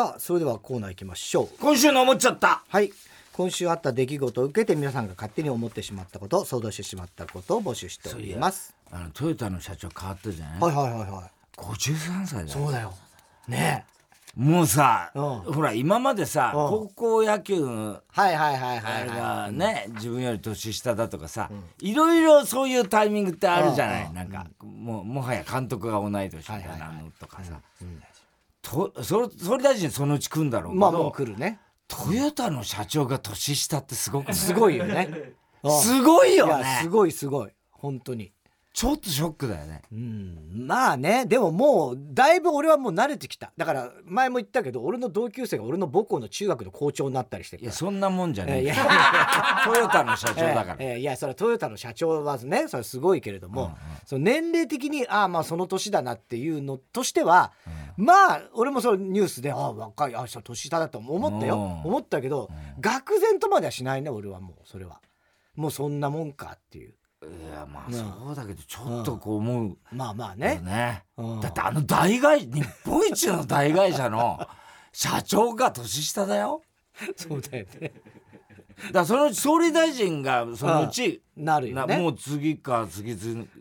[0.00, 1.48] さあそれではコーナー行きましょう。
[1.60, 2.64] 今週の思っちゃった。
[2.66, 2.90] はい。
[3.34, 8.74] 今週あった出来事を受けて皆さんが勝手に思ってしまったこと想像してしまったことを募集しております。
[8.90, 11.60] あのトヨタの社長変わったじゃない、はいはいはいはい。
[11.60, 12.48] 53歳だよ。
[12.48, 12.94] そうだよ。
[13.46, 13.84] ね
[14.34, 15.40] もうさ、うん。
[15.52, 16.70] ほら今までさ、うん。
[16.70, 24.14] 高校野球はいはいはいはあれいはがね、自分より年下だとかさ、いろいろそういうタイミングってあるじゃない、うん。
[24.14, 27.10] なんか、もうもはや監督が同い年みたいはいはいなの
[28.62, 31.60] と総理大臣そのうち来るんだろうけど、いまあもう来るね。
[31.88, 35.34] トヨタの社長が年下ってすごくすごいよね。
[35.62, 36.78] う んすごいよね。
[36.82, 37.50] すごいすごい。
[37.70, 38.32] 本当に
[38.72, 39.82] ちょっとショックだよね。
[39.92, 40.66] うん。
[40.66, 41.26] まあね。
[41.26, 43.52] でももうだいぶ俺はもう慣れてきた。
[43.56, 48.74] だから前も言ったけど俺の同級生が俺の母校の中学の校長になったりしていやそんなもんじゃねえいや。
[48.74, 48.76] い
[49.66, 53.76] トヨタの社長だから、ええええいやそれはトヨタの社長はねそれはすごいけれども、
[54.06, 57.52] その年齢的にああまあその年だなっていうのとしては、
[57.96, 61.90] まあ俺もそのニュースでああ若いあそう年下だと思ったよ、うん。
[61.90, 62.48] 思ったけど、
[62.80, 65.00] 愕然とまではしないね俺はもうそれは。
[65.56, 69.76] もうそんなもんかっていういやまあそうだけどちょっとこう思う。
[69.92, 71.40] まあまあよね、ね、うん。
[71.40, 74.40] だってあの大会日本一の大会社の
[74.92, 76.62] 社長が年下だよ。
[77.16, 77.92] そうだよね。
[78.86, 81.98] だからそのうち総理大臣がそのうちななるよね。
[81.98, 83.14] もう次か次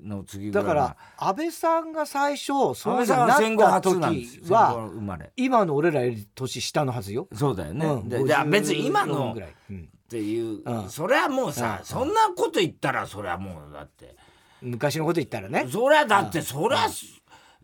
[0.03, 5.31] の次ぐらいだから安倍さんが最初安そう倍さんは戦後初なんです時戦後は生まれ。
[5.35, 7.27] 今の俺らより年下のはずよ。
[7.33, 9.55] そうだよね、うんでいや別に今54のっぐらい。
[9.71, 10.89] うんていう、うん。
[10.89, 11.85] それはもうさ、うん。
[11.85, 14.15] そんなこと言ったらそれはもうだって。
[14.61, 15.67] 昔のこと言ったらね。
[15.71, 16.87] そりゃだってそりゃ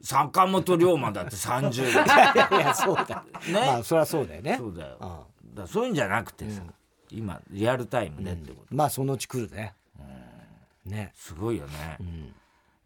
[0.02, 3.25] 坂本龍馬だって30 いやいやいやそうだ。
[3.47, 3.53] ね？
[3.53, 4.55] まあそりゃそうだよね。
[4.57, 4.97] そうだよ、
[5.43, 5.55] うん。
[5.55, 6.61] だそういうんじゃなくてさ、
[7.09, 9.73] 今リアルタイムでってこと、まあそのうち来るね。
[10.85, 11.11] ね。
[11.15, 11.97] すごいよね、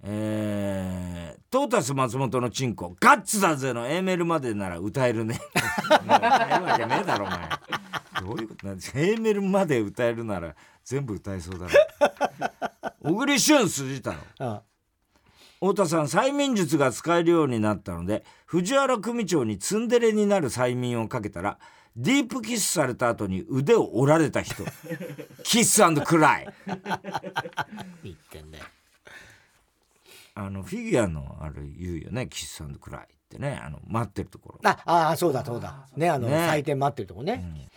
[0.04, 5.40] えートータス松本のチンコガッツだぜの A メールまでなら歌えるね。
[6.06, 7.40] もう歌えるわけねえだろお前。
[8.22, 11.72] どういうことなんですか？A メールまで歌えるなら全部歌えそうだろ
[13.02, 14.18] 小栗旬筋太郎。
[14.40, 14.60] うん
[15.62, 21.60] 太田さん催眠術が使えるようになったので藤原組長にツンデレになる催眠をかけたら
[21.98, 24.64] ディープキスされた後に腕を折られた人。
[25.44, 26.48] キスクライ。
[28.04, 28.66] 言ってんだよ。
[30.40, 32.28] あのフィギュアのあれ言うよね。
[32.28, 33.60] キスクライってね。
[33.64, 34.60] あの待ってるところ。
[34.64, 35.88] ああそうだそうだ。
[35.96, 36.36] ねあのね。
[36.38, 37.70] 採点待ってるとこね。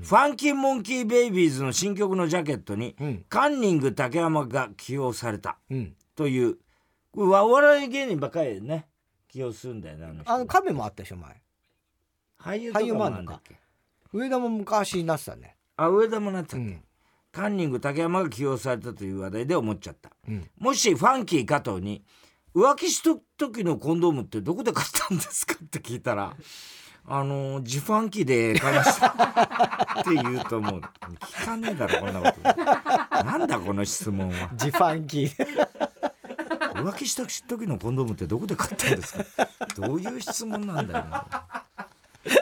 [0.00, 3.24] ファンキーモンキーベイビーズの新曲のジャケットに、うん。
[3.28, 5.58] カンニング竹山が起用された。
[5.70, 5.94] うん。
[6.14, 6.56] という。
[7.12, 8.86] これお笑い芸人ばっかりね。
[9.28, 11.42] 起用するんだよねあの亀もあったでしょ前。
[12.40, 13.56] 俳優とかもあるんだっけ？
[14.12, 15.56] 上田も昔なってたね。
[15.76, 16.82] あ上田もなってたっけ、うん。
[17.36, 20.48] カンニング竹山が起用されたという話題で思っちゃった、うん。
[20.58, 22.02] もしファンキー加藤に
[22.56, 26.34] 「浮気した時のコンドームってどこで買ったんですか?」って聞いたら
[27.08, 29.08] 「あの自ファンキーで買いました」
[30.00, 30.80] って言うと思う。
[30.80, 33.24] 聞かねえだろこんなこと。
[33.24, 34.50] なんだこの質問は。
[34.54, 35.68] ジファンキー。
[36.74, 39.24] 浮気した時のコンドームってどこで買ったんですか？
[39.76, 41.04] どういう質問なんだよ。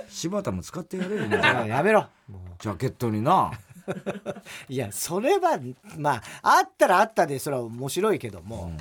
[0.08, 1.24] 柴田も使ってやれよ
[1.66, 2.06] やめろ。
[2.28, 3.50] もジャケットにな。
[3.50, 3.73] う
[4.68, 5.58] いやそれは
[5.98, 8.72] まああったらあったでそれは面白いけども、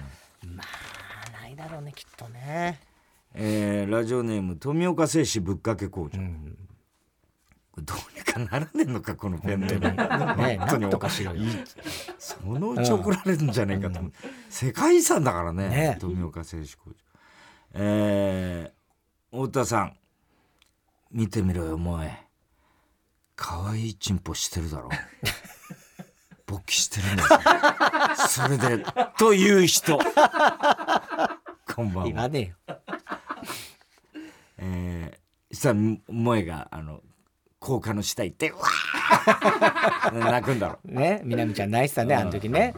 [0.45, 2.79] まあないだろうねきっとね。
[3.35, 6.17] えーラジオネーム富岡製紙ぶっかけ工場、こ
[7.77, 10.79] れどうにかならねえのかこのペンネーム。
[10.79, 11.41] なんとかしろよ。
[12.19, 14.13] そのうち怒られるんじゃねえかと思う、
[14.49, 16.95] 世界遺産だからねね富岡製紙工場。
[17.73, 18.83] えー
[19.35, 19.97] 太田さん
[21.11, 22.22] 見てみろよお前
[23.45, 24.89] 可愛いチンポしてるだろ。
[26.47, 28.85] 勃起してるんだぞそれで
[29.17, 29.99] という人。
[31.75, 32.05] こんばんは。
[32.05, 32.77] 言わねえよ。
[34.59, 37.01] えー、したら萌えがあの
[37.59, 40.13] 高架の下行ってうわー！
[40.31, 40.79] 泣くんだろ。
[40.85, 42.73] う、ねみなみちゃん泣いてたねあの時ね。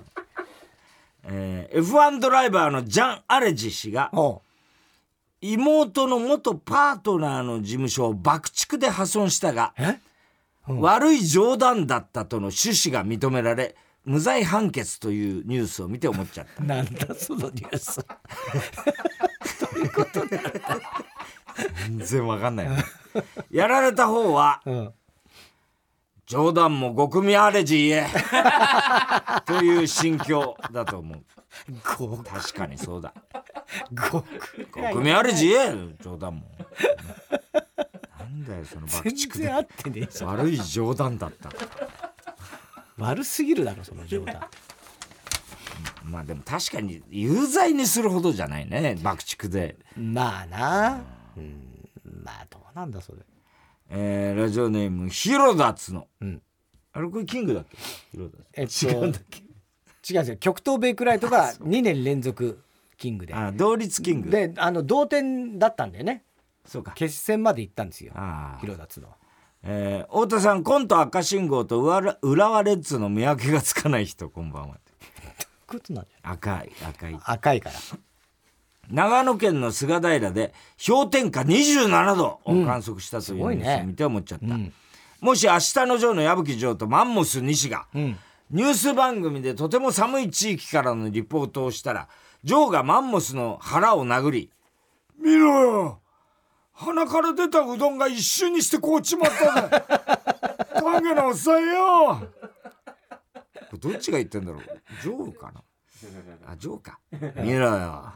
[1.25, 4.11] えー、F1 ドライバーのジャン・アレジ氏が
[5.41, 9.99] 妹の元パートナーの事務所を爆竹で破損したがえ？
[10.67, 16.63] 悪い冗談だったとの趣旨が認められ無罪判決というニュースを見て思っちゃった。
[16.63, 18.05] なんだそのニュース。
[21.87, 22.77] 全然わかんないな。
[23.51, 24.93] やられた方はうん。
[26.27, 28.07] 冗談もご組アレジ言え。
[29.45, 31.23] という心境だと思う。
[31.97, 33.13] ご確かにそうだ。
[34.11, 34.23] ご
[34.71, 36.51] ご組アレジ言え冗談も
[38.39, 40.29] なんだよその爆全竹然合っでてねえじゃん。
[40.31, 41.49] 悪い冗談だった。
[42.97, 44.41] 悪すぎるだろその冗談。
[46.03, 49.75] まあでも確かに有罪にするほどじゃないね爆竹で。
[49.97, 51.01] まあな。
[51.37, 51.89] うん。
[52.23, 53.19] まあどうなんだそれ。
[53.89, 56.41] えーラジオネームヒロダツの、ん。
[56.93, 57.77] あれこれキングだっけ？
[58.11, 58.43] ヒロダツ。
[58.53, 59.39] えっと違うんだっけ？
[59.39, 59.49] 違うん
[60.21, 60.37] ですよ。
[60.37, 62.59] 極東ベイクライトが2年連続
[62.97, 63.33] キングで。
[63.33, 64.29] あ同率キング。
[64.29, 66.23] であの同点だったんだよね
[66.65, 66.91] そうか。
[66.95, 68.13] 決戦まで行ったんですよ。
[68.61, 69.09] 広田つの。
[69.63, 74.29] えー太田さんコント赤信号と浦和レッズの見分けがつかない人。
[74.29, 74.77] こんばんは。
[76.21, 77.19] 赤い赤い。
[77.23, 77.75] 赤いから。
[78.89, 80.53] 長野県の菅平で
[80.85, 84.71] 氷点下27度を観測したというニを見て思っちゃった、ん。
[85.21, 88.17] もし明日のジョーの矢吹城とマンモス西が、ん。
[88.51, 92.07] ニュース番組でとても寒い地域からのリポートをしたら
[92.43, 94.51] ジョーがマンモスの腹を殴り
[95.17, 95.99] 「見ろよ
[96.75, 99.83] 鼻から出たうどんが一瞬にしてこうちまったぜ。
[100.81, 102.29] 影のおっさんよ」
[103.79, 104.63] どっちが言ってんだろう。
[105.01, 105.63] ジョーかな。
[106.47, 106.99] あジョーか。
[107.43, 108.13] 見ろよ。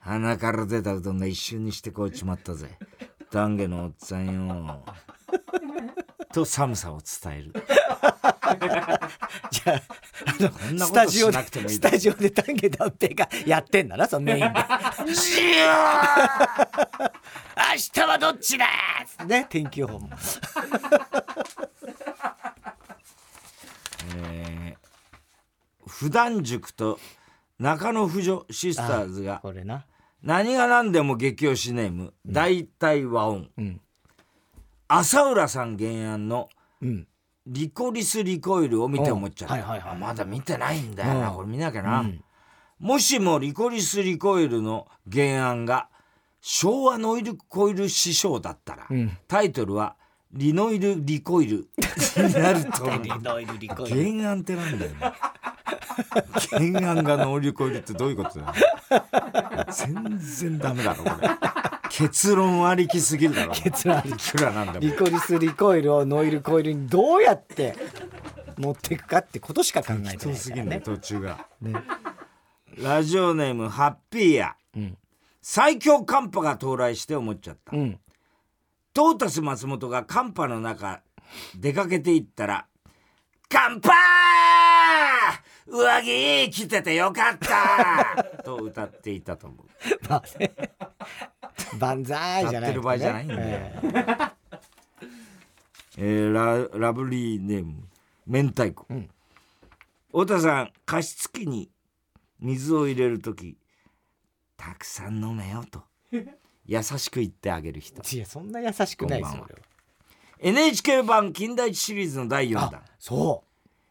[0.00, 2.78] 鼻から出たうどんが一瞬にしてこうちまったぜ。
[3.30, 4.84] 丹下のおっさんよ
[6.32, 7.52] と寒さを伝える。
[9.50, 9.82] じゃあ
[10.26, 11.38] あのスタジオで
[11.68, 14.46] スタジオで丹下断平がやってんだなそのメインで。
[14.46, 14.54] 明
[17.92, 18.66] 日はどっちだ？
[19.26, 20.10] ね天気予報も。
[24.16, 24.86] えー
[25.88, 26.98] 普段塾と
[27.58, 29.86] 中野婦女シスターズがこれな。
[30.22, 33.80] 何が何でも激推しネーム、大体和音、ん
[34.88, 36.48] 浅浦さん原案の
[36.80, 37.06] うん。
[37.46, 39.60] リコリスリコイルを見て思っちゃった、うん。
[39.60, 39.96] はいはいはい。
[39.96, 41.36] あまだ見てないんだよな、うん。
[41.36, 42.24] これ見なきゃな、うん。
[42.80, 45.88] もしもリコリスリコイルの原案が
[46.40, 49.16] 昭和ノイルコイル師匠だったら、ん。
[49.28, 49.96] タイトルは
[50.32, 51.68] リノイルリコイル
[52.16, 53.02] になると思う。
[53.04, 54.12] リノイルリコイル。
[54.20, 55.12] 原案ってなんだよね
[56.50, 58.52] 原案がノイルコイルってどういうことだよ。
[59.72, 61.28] 全然ダメだろこれ。
[61.90, 63.54] 結論ありきすぎるだろ。
[63.54, 67.76] 結論ありいくらなんでリもコリスリコイルをノイルコイルにどうやって
[68.56, 71.46] 持っていくかってことしか考えてないか遠すぎんねらね途中が。
[71.60, 71.74] ね。
[72.78, 74.96] ラジオネームハッピーや、ん。
[75.40, 77.98] 最強寒波が到来して思っちゃった、うん。
[78.92, 81.02] トータス松本が寒波の中
[81.56, 82.66] 出かけていったら
[83.48, 83.92] 「乾杯
[85.66, 88.24] 上着着ててよかった!
[88.44, 89.66] 」と歌っていたと思う。
[90.08, 90.52] まあね
[91.78, 93.40] 万歳じゃない歌ってる場合じゃないんだよ。
[93.40, 94.32] え
[95.98, 97.88] えーララブリーネーム
[98.26, 99.08] 明太子、ん。
[100.08, 101.70] 太田さん加湿器に
[102.40, 103.56] 水を入れる時
[104.56, 105.82] たくさん飲めよと。
[106.66, 108.02] 優しく言ってあげる人。
[108.12, 109.46] えいやそんな優しくないですよ
[110.38, 113.44] NHK 版金田一シリーズの第4あ弾そ「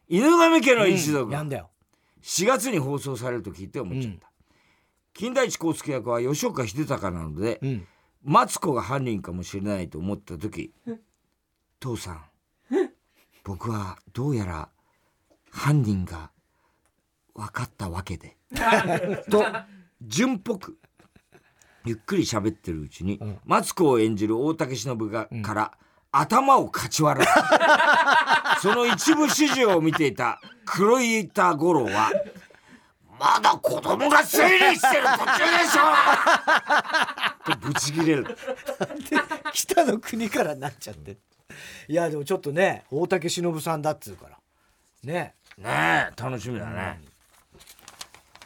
[0.08, 1.18] 犬神家のう一族。
[1.18, 1.70] がうんやんだよ。
[2.22, 4.30] 4月に放送されると聞いて思っちゃった、
[5.14, 7.86] 金田一耕助役は吉岡秀隆なので、うん。
[8.24, 10.72] マツコが犯人かもしれないと思った時
[11.78, 12.24] 「父さん
[13.44, 14.68] 僕はどうやら
[15.52, 16.32] 犯人が
[17.34, 18.36] 分かったわけで」
[19.30, 19.44] と
[20.02, 20.76] 純っぽく
[21.84, 23.38] ゆっくり喋ってるうちに、ん。
[23.44, 25.78] マツコを演じる大竹しのぶが、から
[26.20, 27.32] 頭をかち割られ
[28.62, 32.10] その一部始終を見ていた黒板五郎は
[33.18, 38.36] 「まだ子供が推理してる途中でしょ!」とブチギレる。
[39.52, 41.16] 北の国からなっちゃって。
[41.88, 44.36] いやでもちょっとね大竹しのぶさんだっつうから。
[45.04, 45.34] ね。
[45.58, 47.00] ねえ楽しみだね、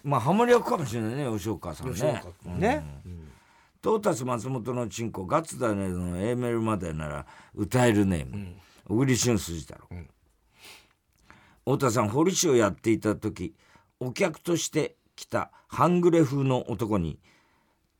[0.05, 1.93] まあハマり役かもしれないね吉岡さんね。
[1.95, 2.85] 吉岡君ね、
[3.83, 8.49] トータス松本のチンコガッツだねの A メールまでなら歌えるネーム、
[8.87, 9.89] 小栗旬筋太郎、
[11.65, 13.55] 太田さん堀市をやっていた時
[13.99, 17.19] お客として来た半グレ風の男に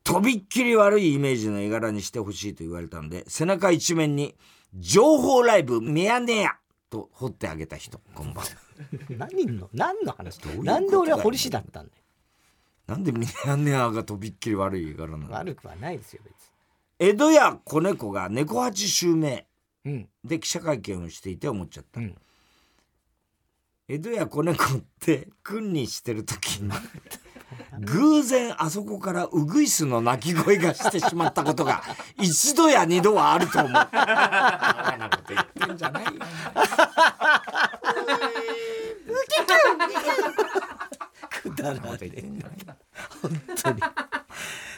[0.05, 4.35] とびっきり悪いイメージの絵柄にしてほしいと言われたんで背中一面に
[4.75, 6.57] 「情報ライブメアネア」
[6.91, 8.01] と彫ってあげた人。
[8.15, 8.51] こんばんは。
[9.17, 10.41] 何の何の話？
[10.45, 12.03] ういうことなんで俺は堀市だったんだよ
[12.91, 15.31] なんでミヤネ屋がとびっきり悪い絵柄なの？
[15.31, 16.35] 悪くはないですよ別
[16.99, 19.47] 江戸屋子猫が猫八襲名
[20.25, 22.17] で記者会見をしていて思っちゃった、うん。
[23.87, 26.73] 江戸屋子猫って訓にしてる時に
[27.79, 31.85] 偶然あそこからウグイスの鳴き声がしてしまったことが
[32.21, 33.73] 一度や二度はあると思う。
[33.73, 36.11] バカなこと言ってんじゃないよ。
[40.20, 40.20] く
[41.63, 41.99] だらない。
[43.23, 43.31] 本
[43.63, 43.81] 当に。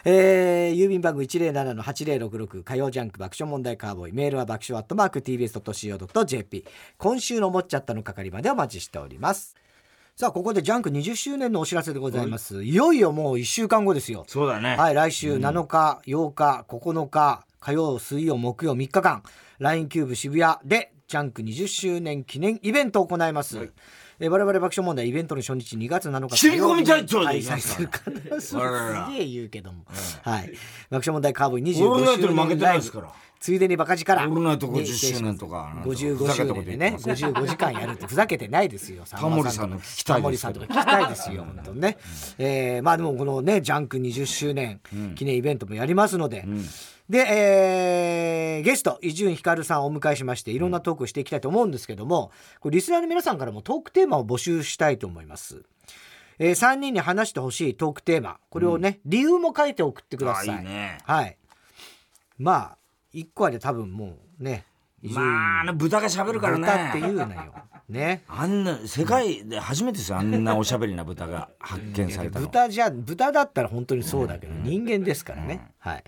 [0.04, 4.12] えー、郵便番号107-8066火曜ジャンク爆笑問題カーボーイ。
[4.12, 6.64] メールは爆笑アットマーク TBS.CO.JP
[6.98, 9.54] 今週の思っちゃったの係までお待ちしております。
[10.16, 12.64] さあここでジャンク20周年のお知らせでございます。
[12.64, 12.74] い。
[12.74, 14.24] よいよもう1週間後ですよ。
[14.26, 19.22] そうだね、はい来週7日8日9日火曜水曜木曜3日間
[19.60, 23.70] LINE キューブ渋谷でジャンク20周年記念イベントを行います、
[24.22, 28.00] えー我々爆笑問題イベントの初日2月7日染み込みたいって開催するか
[28.30, 29.84] らすげえ言うけども、
[30.22, 30.52] はい。
[30.90, 33.12] 爆笑問題カーボーイオールナイトに25周負けてないですから。
[33.40, 34.24] ついでにバカ力。
[34.28, 37.42] オールナイト50ね周年とかなんか55ふざけた周年でねこと言ってます。
[37.42, 39.02] 55時間やるってふざけてないですよ。
[39.10, 41.98] タモリさんの聞きたタいですけどモリさんとか聞きたいですよ本当にね、
[42.38, 44.80] えーまあでもこのねジャンク20周年
[45.16, 46.46] 記念イベントもやりますので、
[47.12, 55.62] で、えーゲスト伊集院光さんをお迎えしましていろんなトークをしていきたいと思うんですけどもこれリスナーの皆さんからもトークテーマを募集したいと思います。
[56.38, 60.50] えー、3人に話してほしいトークテーマこれをね、理由も書いて送ってください。
[60.50, 61.36] あいいねはい
[62.38, 62.76] まあ
[63.12, 64.64] 1個はで多分もうね
[65.02, 67.52] まああの豚が喋るからね豚って言うなよ。
[67.92, 68.24] ね。
[68.26, 75.72] あんな世界で初めてですよあんなおしゃべりな豚が発見されたの豚じゃ豚だったら本当にそうだけど、人間ですからね。
[75.78, 76.04] はい。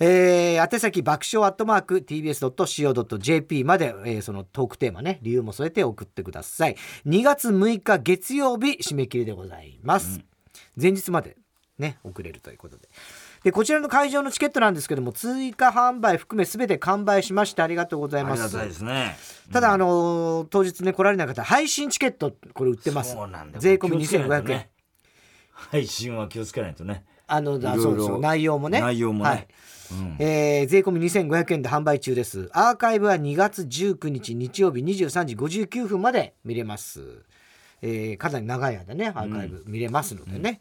[0.00, 6.76] えー、宛先爆笑アットマーク tbs.co.jp まで、えーそのトークテーマね理由も添えて送ってください。
[7.06, 10.20] 2月6日月曜日締め切りでございます。
[10.80, 11.36] 前日まで
[11.78, 12.88] ね送れるということで。
[13.44, 18.42] でこちらの会場のチケットなんですけども追加販売含め全て完売しましてありがとうございます。
[18.42, 19.16] ありがたいですね。
[19.52, 23.12] ただあのー当日ね来られない方配信チケットこれ売ってます。
[23.12, 23.60] そうなんだよ。
[23.60, 24.70] 税込み気をつけないと2500円、ね
[25.52, 27.04] 配信は気をつけないとね。
[27.26, 28.80] あのだいろいろそうそう内容もね。
[28.80, 29.30] 内容もね。
[29.30, 29.48] はい。
[29.90, 30.16] うん。
[30.18, 32.48] えー税込み2500円で販売中です。
[32.52, 37.22] アーカイブは2月19日日曜日23時59分まで見れます、
[37.82, 40.60] えーかなり長い間ねアーカイブ見れますのでね、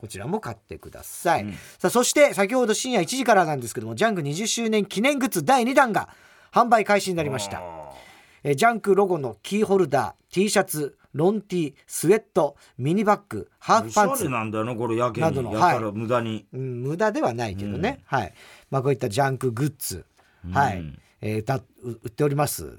[0.00, 1.46] こちらも買ってください、
[1.78, 6.08] さあそして先ほど深夜1時からなんですけどもジャンク20周年記念グッズ第2弾が
[6.52, 7.62] 販売開始になりました。
[8.42, 18.32] えージャンクロゴのキーホルダー T シャツロン T スウェットミニバッグハーフパンツなんだよなこれやけなどのにやたら無駄に、うん、無駄ではないけどね、はい。
[18.70, 20.06] まあ、こういったジャンクグッズ、
[20.50, 20.82] はい。
[21.20, 22.78] えーたう売っております。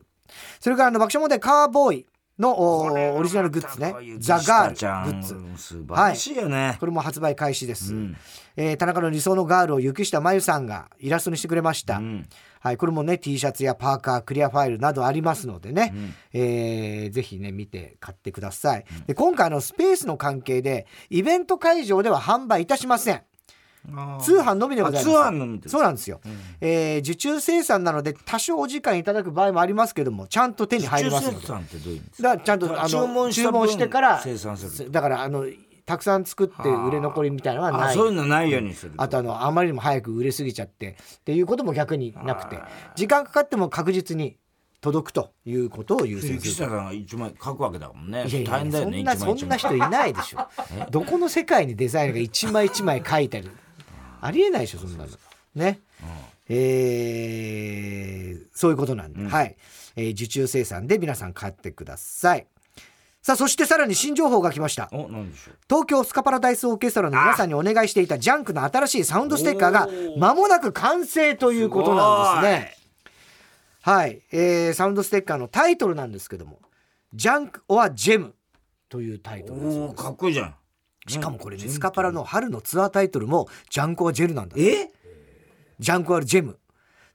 [0.60, 2.06] それからあの爆笑問題カーボーイ
[2.42, 3.94] のオリジナルグッズね。
[4.18, 5.38] ザ・ガールグッズ。
[5.56, 8.18] 素晴らしいよね、これも発売開始です、ん。
[8.58, 12.28] えー田中の理想のガールを雪下真由さんがイラストにしてくれました、ん。
[12.60, 15.94] はい、これもね T シャツやパーカークリアファイルなどありますのでね、
[16.34, 23.22] えーぜひね見て買ってください、で今回あのスペースの関係でイベント会場では販売いたしません
[24.20, 25.18] 通販のみでございます。
[25.18, 26.22] あ通販のみですそうなんですよ、
[26.60, 31.48] えー受注生産なので多少お時間いただく場合もありますけどもちゃんと手に入りますので。
[31.48, 34.92] だからちゃんとあの注文してから生産する。
[34.92, 35.46] だからあの
[35.86, 37.90] たくさん作って売れ残りみたいなのはない。
[37.90, 42.60] あそういうのないようにするあとあのあまりにも早く売れすぎちゃってっていうことも逆になくて
[42.96, 44.38] 時間かかっても確実に
[44.82, 48.26] 届くということを優先する岸田さんが一枚書くわけだもんね。
[48.28, 50.40] いやいや大変だよねそんなそんな人いないでしょ。
[50.90, 53.50] どこの世界にデザイナーが一枚一枚書いたり
[54.22, 55.10] ありえないでしょそんなの。
[55.56, 55.80] ね、
[56.48, 59.56] えーそういうことなんで、はい、
[59.96, 62.48] えー受注生産で皆さん買ってください。
[63.24, 64.90] さあそしてさらに新情報が来ました。
[64.92, 65.56] おなんでしょう。
[65.70, 69.88] 東京スカパラダイスオーケストラの皆さんにお願いしていたジャンクの新しいサウンドステッカーが
[70.18, 72.75] 間もなく完成ということなんですね。
[73.82, 79.96] はい、えーサウンドステッカーのタイトルなんですけども「Junk or Gem」というタイトルです。
[79.96, 80.56] かっこいいじゃん
[81.12, 84.89] しかもこれねスカパラの春のツアータイトルも「Junk or Gem」なんだえ？
[85.80, 86.58] Junk or Gem。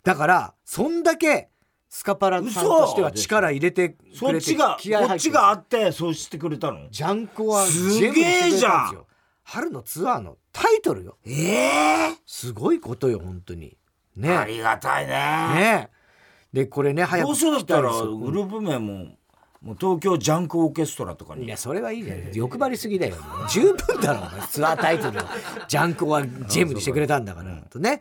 [0.02, 1.48] だからそんだけ
[1.88, 4.76] スカパラさんとしては力入れてくそっれてこっ
[5.18, 6.88] ちがあってそうしてくれたの？
[6.90, 9.04] ジャンク・オア・ジェムすげえじゃん！
[9.42, 11.18] 春のツアーのタイトルよ。
[11.24, 12.16] ええ？
[12.26, 13.76] すごいことよ本当に。
[14.16, 14.36] ね。
[14.36, 15.12] ありがたいね。
[15.54, 15.90] ね。
[16.52, 19.16] でこれね早くどうせだったらグループ名も
[19.62, 21.44] もう東京ジャンクオーケストラとかに。
[21.44, 23.16] いやそれはいいね欲張りすぎだよ。
[23.50, 25.22] 十分だろツアータイトルを。
[25.68, 27.56] Junk or Gem にしてくれたんだから。
[27.70, 28.00] とね。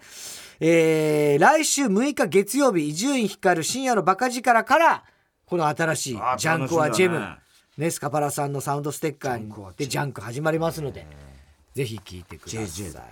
[0.60, 5.04] えー来週6日月曜日伊集院光る深夜のバカ力から
[5.46, 7.20] この新しいあ Junk or Gem、
[7.78, 7.92] ね。
[7.92, 11.06] スカパラさんのサウンドステッカーでジャンク始まりますので
[11.74, 12.64] ぜひ聞いてください。
[12.64, 13.04] JJ だ。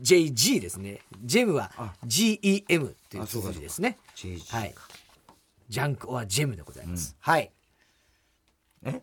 [0.00, 1.00] JG ですね。
[1.24, 1.70] ジェムは
[2.06, 3.98] GEM っていう数字ですね。
[4.50, 4.74] はい
[5.68, 7.50] ジャンクはジェムでございます、はい。
[8.84, 9.02] え？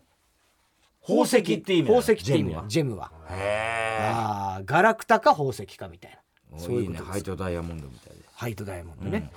[1.00, 1.38] 宝石。
[1.38, 3.12] って意味宝石って意味ジジェムは。
[3.30, 6.18] へああガラクタか宝石かみたいな。
[6.58, 6.98] えそういうね。
[6.98, 8.24] ハイトダイヤモンドみたいで。
[8.32, 9.30] ハイトダイヤモンドね、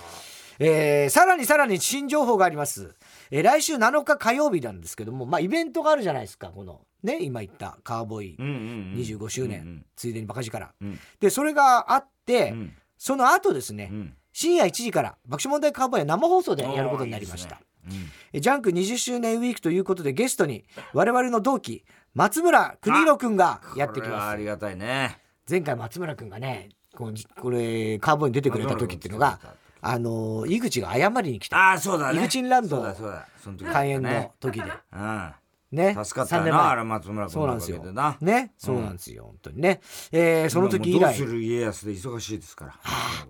[0.60, 2.96] えーさらにさらに新情報があります、
[3.32, 6.82] えー来週7日火曜日なんですけどもまあイベントがあるじゃないですかこの。
[7.04, 17.56] ね今言ったカーボーイうんうんうん25周年、うんついでにバカ力、うんでそれがあって、うんその後ですね、うん深夜1時から爆笑問題カーボーイは生放送でやることになりました。
[17.56, 24.28] いいねえジャンク20周年ウィークということでゲストに我々の同期松村邦弘くんがやってきます。
[24.28, 25.18] ありがたいね。
[25.50, 29.40] 前回松村くんがねこうこれカーボーイに出てくれた時っていうのが
[29.82, 31.58] あの井口が謝りに来た。
[31.58, 32.24] ああそうだね。
[32.26, 33.28] 井口ランドそうだそうだ。
[33.44, 34.72] その時だ開演の時で。
[34.94, 35.32] うん
[35.72, 35.96] ね。
[36.04, 36.64] 助かったよ3年前。
[36.64, 37.80] なあれ松村君のおかそうなんですよ。
[37.80, 39.24] げでなねそうなんですよ。
[39.26, 39.82] 本当にね。
[40.12, 41.00] えーその時以来。
[41.00, 42.80] どうする家康で忙しいですか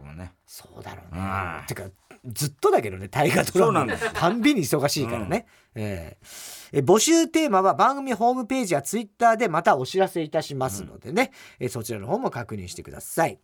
[0.05, 0.33] らね。
[0.45, 1.65] そうだろううねん。
[1.67, 1.83] てか
[2.25, 6.79] ずっとだけどね大河ドラマたんびに忙しいからね、えー。
[6.79, 13.39] え募集テーマは番組ホームページやツイッターでまたお知らせいたしますのでね、えーそちらの方も確認してください、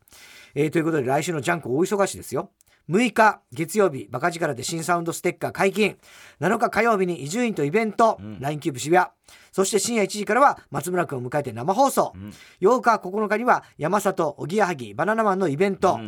[0.55, 2.51] えーということで来週のジャンク大忙しですよ
[2.89, 5.97] 6日月曜日バカ力で新サウンドステッカー解禁。
[6.39, 9.07] 7日火曜日に伊集院とイベント、LINE キューブ渋谷。
[9.51, 12.13] そして深夜1時からは松村君を迎えて生放送、
[12.61, 15.99] 8日9日には山里おぎやはぎバナナマンのイベント、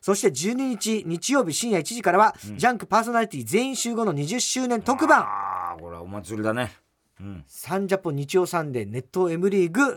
[0.00, 5.20] そして12日日曜日深夜1時からは、ジャンクパーソナリティ全員集合の20周年特番。
[5.20, 6.72] ああこれはお祭りだね。
[7.20, 7.44] うん。
[7.46, 9.96] サンジャポ日曜サンデーネット M リーグ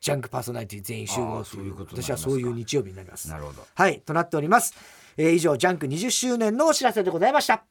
[0.00, 3.28] ジャンクパーソナリティ全員集合あーそういうこと私はそういう日曜日になります。
[3.28, 3.64] なるほど。
[3.74, 4.74] はいとなっております、
[5.16, 7.64] えー以上ジャンク20周年のお知らせでございました。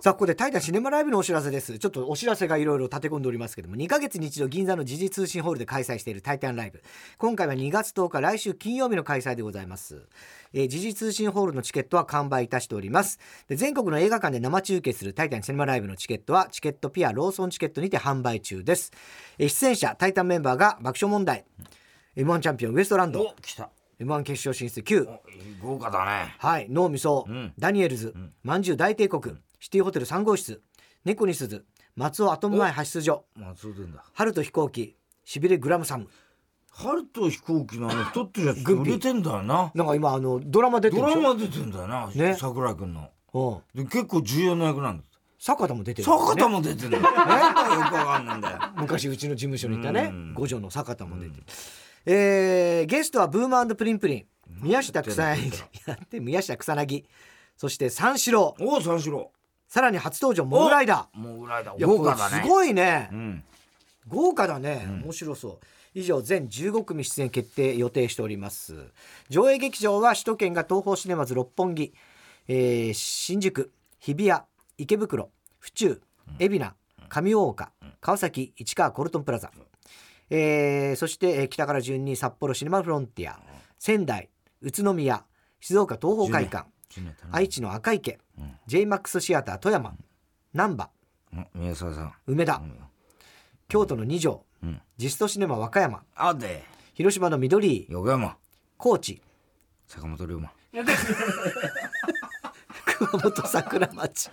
[0.00, 1.78] さあここでタイタンシネマライブのお知らせです。
[1.78, 6.82] ちょっとお知らせがいろいろ立て込んでおりますけども2ヶ月に一度銀座の時事通信ホールで開催しているタイタンライブ。
[7.16, 10.02] 今回は2月10日来週金曜日の開催でございます、
[10.52, 13.20] えー時事通信ホールのチケットは完売いたしております。
[13.46, 18.90] で全国の映画館で生中継するタイタンシネマライブのチケットはチケットピアローソンチケットにて販売中です、
[19.38, 21.44] えー出演者タイタンメンバーが爆笑問題。
[22.16, 23.32] M1 チャンピオンウエストランド。
[23.40, 23.70] 来た。
[24.00, 25.08] M1 決勝進出9
[25.62, 26.34] 豪華だね。
[26.38, 27.52] はい、脳みそ、ん。
[27.58, 30.62] ダニエルズ、まんじゅう大帝国、シティホテル3号室、
[31.04, 31.64] 猫に鈴、
[31.96, 34.04] 松尾アトム前派出所、松尾でんだ。
[34.12, 36.08] 春と飛行機、しびれグラムサム。
[36.70, 39.70] 春と飛行機のあの 太ってるやつ売れてんだよな。
[39.74, 41.08] なんか今あのドラマ出てるド。
[41.08, 42.36] ラマ出てんだよなね。
[42.38, 43.10] 桜井君の。
[43.32, 45.04] うん、で結構重要な役なんだ。
[45.38, 48.58] 坂田も出てるね、坂田も出てんだよくわかんないんだよ。
[48.80, 50.34] 昔うちの事務所にいたねうん。
[50.34, 51.42] 五条の坂田も出てる、
[52.06, 54.26] えーゲストはブームプリンプリン。
[54.62, 55.64] 宮下草薙。
[55.86, 57.04] やって 宮下草薙。
[57.56, 58.54] そして三四郎。
[58.60, 59.30] おお三四郎。
[59.68, 61.78] さらに初登場モグライダもうぐらいだー。
[61.78, 62.42] いや豪華だね。
[62.42, 63.44] すごいね、うん。
[64.06, 65.58] 豪華だね、面白そう。
[65.94, 68.92] 以上全15組出演決定予定しております。
[69.28, 71.94] 上映劇場は首都圏が東宝シネマズ六本木、
[72.48, 74.42] えー新宿日比谷
[74.76, 76.02] 池袋府中
[76.38, 76.74] 海老名
[77.08, 79.50] 上大岡川崎市川コルトンプラザ、
[80.36, 83.38] えーそして、えー北から順に札幌シネマフロンティア
[83.78, 84.28] 仙台
[84.62, 85.24] 宇都宮
[85.60, 88.18] 静岡東宝会館10年愛知の赤池、
[88.68, 89.94] JMAX シアター富山
[90.52, 90.90] 難波
[91.32, 91.46] うん。
[91.54, 92.12] 宮沢さん。
[92.26, 92.62] 梅田、
[93.68, 94.80] 京都の二条、ん。
[94.96, 96.64] ジストシネマ和歌山あで。
[96.94, 98.36] 広島の緑井横山。
[98.76, 99.20] 高知
[99.88, 100.52] 坂本龍馬。
[102.86, 104.30] 熊本桜町。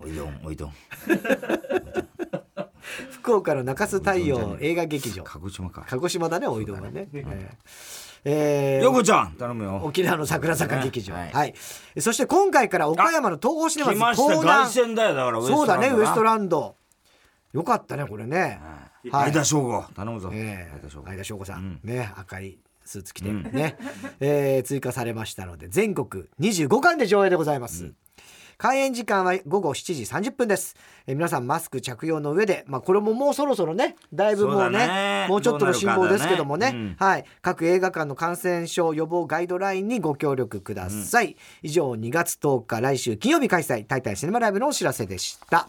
[0.00, 0.72] おいどんおいどん
[3.18, 5.22] 福岡の中洲太陽映画劇場。
[5.24, 5.84] 鹿児島か。
[5.88, 7.46] 鹿児島だねおいどんはね、えー。
[8.24, 8.84] えー。
[8.84, 9.80] 横ちゃん頼むよ。
[9.84, 11.54] 沖縄の桜坂劇場、ねはい、
[12.00, 16.76] そして今回から岡山の東宝シネマズ来ましだよだからそうだねウエストンランド。
[17.52, 19.10] よかったねこれね、はい。
[19.10, 20.30] ド相田翔吾頼むぞ。
[20.32, 21.06] ええ相田翔吾。
[21.06, 23.76] 相田翔子さん、ね赤いスーツ着てね、
[24.20, 27.92] えー追加されましたので全国25巻で上映でございます、
[28.58, 30.74] 開演時間は午後7時30分です、
[31.06, 35.26] えー皆さんマスク着用の上で、まあ、これももうそろそろねだいぶもうねだね。
[35.28, 36.72] もうちょっとの辛抱ですけどもね。
[36.72, 45.68] どうなるはい、各映画館の感染症予防ガイドラインにご協力ください、以上2月10日来週金曜日開催「タイタンシネマライブ」のお知らせでした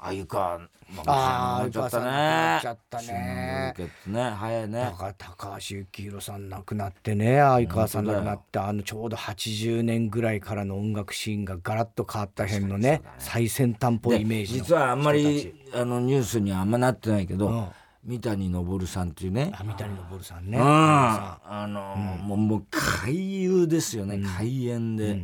[0.00, 0.60] あゆか
[1.06, 2.58] あー亡くなっちゃったね。
[2.58, 3.74] っちゃったね
[4.06, 4.80] ね早いね。
[4.80, 17.68] だから高橋幸宏さん亡くなってね相川さん亡くなってあのちょうど80年ぐらいからの音楽シーンがガラッと変わった辺のね最先端っぽいイメージの実はあんまりあのニュースにはあんまなってないけど、うん。
[18.04, 19.52] 三谷昇さんっていうね。
[19.54, 20.56] あ三谷昇さんね。
[20.56, 20.64] うん。
[20.64, 25.20] あの、もうもう俳優ですよね、開演で、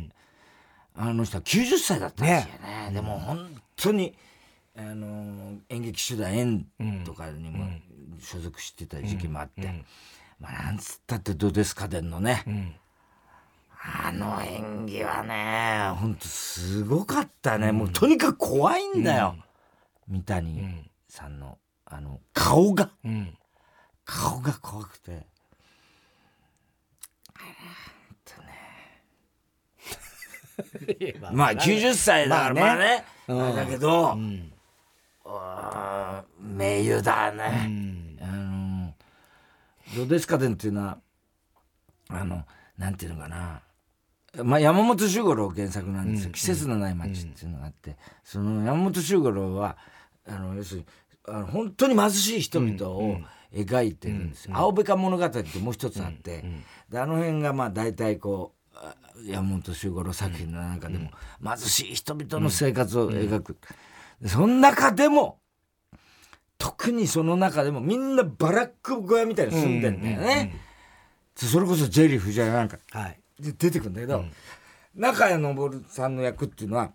[0.95, 2.91] あの人は90歳だったんですよね。
[2.93, 4.13] でも本当に
[4.77, 6.67] あの演劇集団園
[7.05, 7.65] とかにも
[8.19, 9.85] 所属してた時期もあって、
[10.39, 12.77] まあなんつったってどうですかでんのね、
[13.71, 19.37] あの演技はね本当すごかったね、もうとにかく怖いんだよ、
[20.07, 20.61] 三谷
[21.07, 22.91] さんのあの顔が。
[23.05, 23.37] うん。
[24.03, 25.25] 顔が怖くて。
[31.33, 34.15] まあ90歳だからまあね,、だけど、ん。
[34.15, 34.54] あー
[36.39, 38.93] 名優だね、あの
[39.95, 40.99] どうですかでんっていうのは
[42.09, 42.43] あの
[42.77, 43.61] なんていうのかな。
[44.43, 49.77] まあ、山本周五郎原作なんですよ、季節のない街っていうのがあって、その山本周五郎は
[50.27, 50.85] あの要するに
[51.27, 53.17] あの本当に貧しい人々を
[53.53, 56.43] 描いてるんですよ、青べか物語ってもう一つあって、
[56.89, 58.93] であの辺がまあ大体こうあ
[59.25, 61.11] 山本周五郎作品の中でも
[61.41, 63.59] 貧しい人々の生活を描く、で
[64.23, 65.39] その中でも
[66.57, 70.55] 特にその中でもみんなバラック小屋みたいに住んでんだよね、
[71.39, 73.19] でそれこそジェリー藤井なんかはい。
[73.39, 74.23] で出てくるんだけど、
[74.95, 76.91] 中谷昇さんの役っていうのは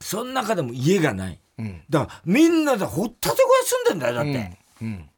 [0.00, 1.82] その中でも家がない、ん。
[1.88, 5.08] だからみんなでほったて小屋住んでんだよだって、うん。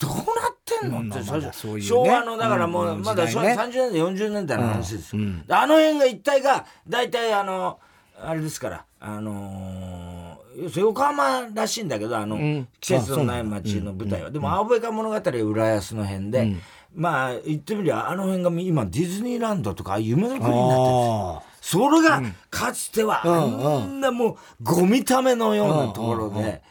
[0.00, 0.24] どうなっ
[0.64, 1.42] てんのって、うん。
[1.42, 1.82] まあういうね。
[1.82, 3.02] 昭和のだからもう、うん。
[3.02, 5.46] まだ昭和時代30年代40年代の話ですよ、うん。
[5.46, 7.78] であの辺が一体が大体あの
[8.20, 12.68] あれですからあのー横浜らしいんだけどあの、ん。
[12.80, 16.56] 季節のない街の舞台は、でも青べか物語は浦安の辺で、
[16.94, 20.56] まあ言ってみりゃあの辺が今ディズニーランドとか夢の国になってる。
[20.56, 21.42] んですよあ。
[21.60, 26.62] それがかつてはあんなもうゴミためのようなところで、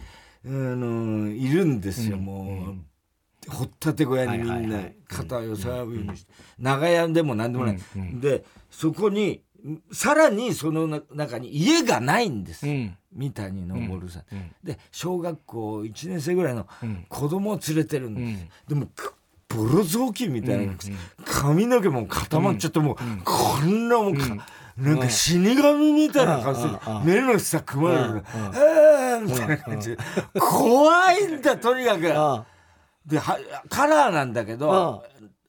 [0.45, 2.73] あのいるんですよ、も
[3.47, 6.33] う掘ったて小屋にみんな肩を寄せ合うようにして。
[6.59, 7.79] 長屋でも何でもない、
[8.19, 9.43] でそこに
[9.91, 12.97] さらにその中に家がないんです、うん。
[13.13, 14.23] 三谷昇さん、
[14.63, 16.67] で小学校1年生ぐらいの
[17.09, 19.15] 子供を連れてるんです、でもく
[19.49, 20.73] ボロ雑巾みたいな、
[21.25, 24.45] 髪の毛も固まっちゃってもう、こんなもんか、
[24.77, 26.69] なんか死神みたいな感じで、
[27.05, 29.97] 目の下くまれる、えーみたいな感じで、
[30.39, 32.13] 怖いんだとにかく。
[32.13, 32.45] あ
[33.05, 33.39] では
[33.69, 35.01] カラーなんだけど、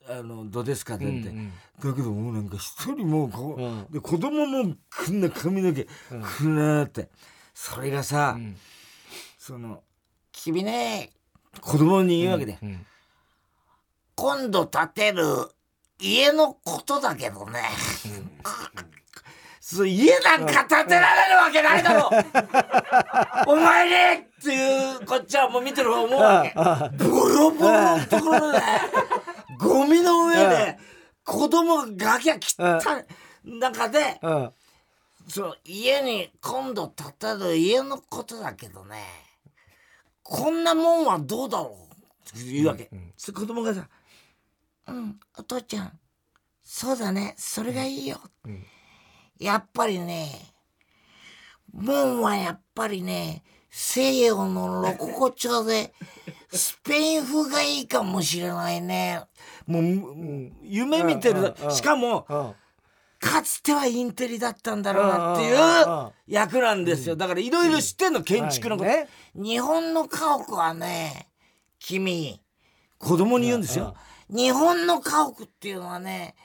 [0.08, 3.86] ああのどうですかって言って、うんうんだけどもうなんか一人もうこう、うん。
[3.90, 4.74] で子供も
[5.06, 7.08] こんな髪の毛くなって、
[7.54, 8.56] それがさ、ん。
[9.38, 9.82] その
[10.32, 11.10] 「君ね」
[11.62, 12.86] 子供に言うわけで、ん
[14.14, 15.24] 今度建てる
[16.00, 17.62] 家のことだけどね、
[19.60, 22.10] そう家なんか建てられるわけないだろ。
[23.46, 26.52] お前にっていうこっちはもう見てる方思うわけ。
[27.04, 28.58] ボロボロのところで。
[29.58, 30.78] ゴミの上で
[31.28, 33.04] 子供がきゃ汚
[33.44, 34.50] い中でうん。
[35.28, 39.04] その家に今度建てる家のことだけどね
[40.22, 41.76] こんなもんはどうだろ
[42.34, 43.88] うって言うわけ、そ子供がさ
[44.88, 45.98] 「うんお父ちゃん
[46.62, 48.20] そうだねそれがいいよ」
[49.38, 50.30] やっぱりね
[51.72, 55.92] 門はやっぱりね西洋のロココ調で
[56.50, 59.22] スペイン風がいいかもしれないね。
[59.66, 62.52] もううん夢見てるしかもうん。
[63.20, 67.16] かつてはインテリだったんだろうなっていう役なんですよ。
[67.16, 68.90] だからいろいろ知ってんの建築のこと、
[69.34, 71.28] 日本の家屋はね
[71.80, 72.40] 君
[72.96, 73.96] 子供に言うんですよ、
[74.30, 76.36] 日本の家屋っていうのはね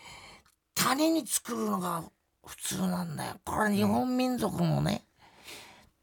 [0.74, 2.04] 谷に作るのが
[2.44, 3.34] 普通なんだよ。
[3.46, 5.06] これは日本民族のね、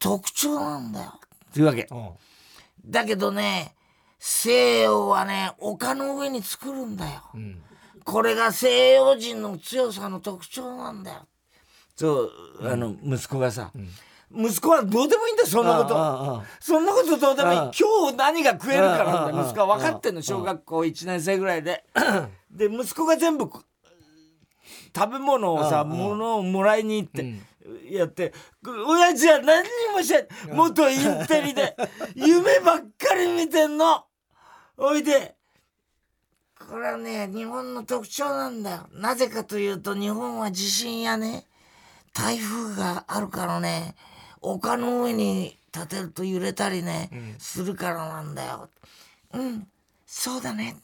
[0.00, 1.20] 特徴なんだよ。
[1.52, 1.86] というわけ。
[1.90, 2.10] うん。
[2.90, 3.74] だけどね
[4.18, 7.62] 西洋はね丘の上に作るんだよ、ん。
[8.04, 11.18] これが西洋人の強さの特徴なんだよ。
[11.94, 12.30] そう
[12.62, 13.70] あの息子がさ、
[14.34, 15.96] 息子はどうでもいいんだよそんなこと。
[15.96, 17.58] ああああそんなことどうでもいい。
[17.58, 19.76] うん今日何が食えるかなんうんだ息子は。
[19.76, 21.84] 分かってんの小学校1年生ぐらいで。
[22.50, 23.48] で息子が全部
[24.94, 27.34] 食べ物をさうん物をもらいに行って
[27.90, 28.32] やって
[28.64, 30.56] 親父は何にもしてない。
[30.56, 31.76] 元インテリで
[32.14, 34.04] 夢ばっかり見てんの。
[34.76, 35.36] おいで。
[36.68, 38.88] これはね日本の特徴なんだよ。
[38.92, 41.46] なぜかというと日本は地震やね。
[42.12, 43.94] 台風があるからね。
[44.40, 48.70] 丘の上に建てると揺れたりね、するからなんだよ。
[49.32, 49.68] うん。
[50.06, 50.76] そうだね。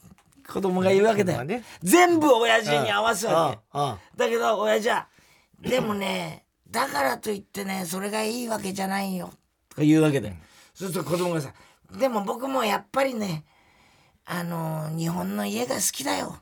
[0.46, 1.64] 子供が言うわけだよ、まあね。
[1.82, 5.08] 全部親父に合わすわけ、あだけど親父は
[5.58, 6.45] 「でもね
[6.76, 9.30] だからといってねそれがいいわけじゃないよ」
[9.70, 10.36] とか言うわけで、
[10.74, 11.54] そうすると子供がさ
[11.98, 13.44] 「でも僕もやっぱりね
[14.26, 16.38] あの日本の家が好きだよ」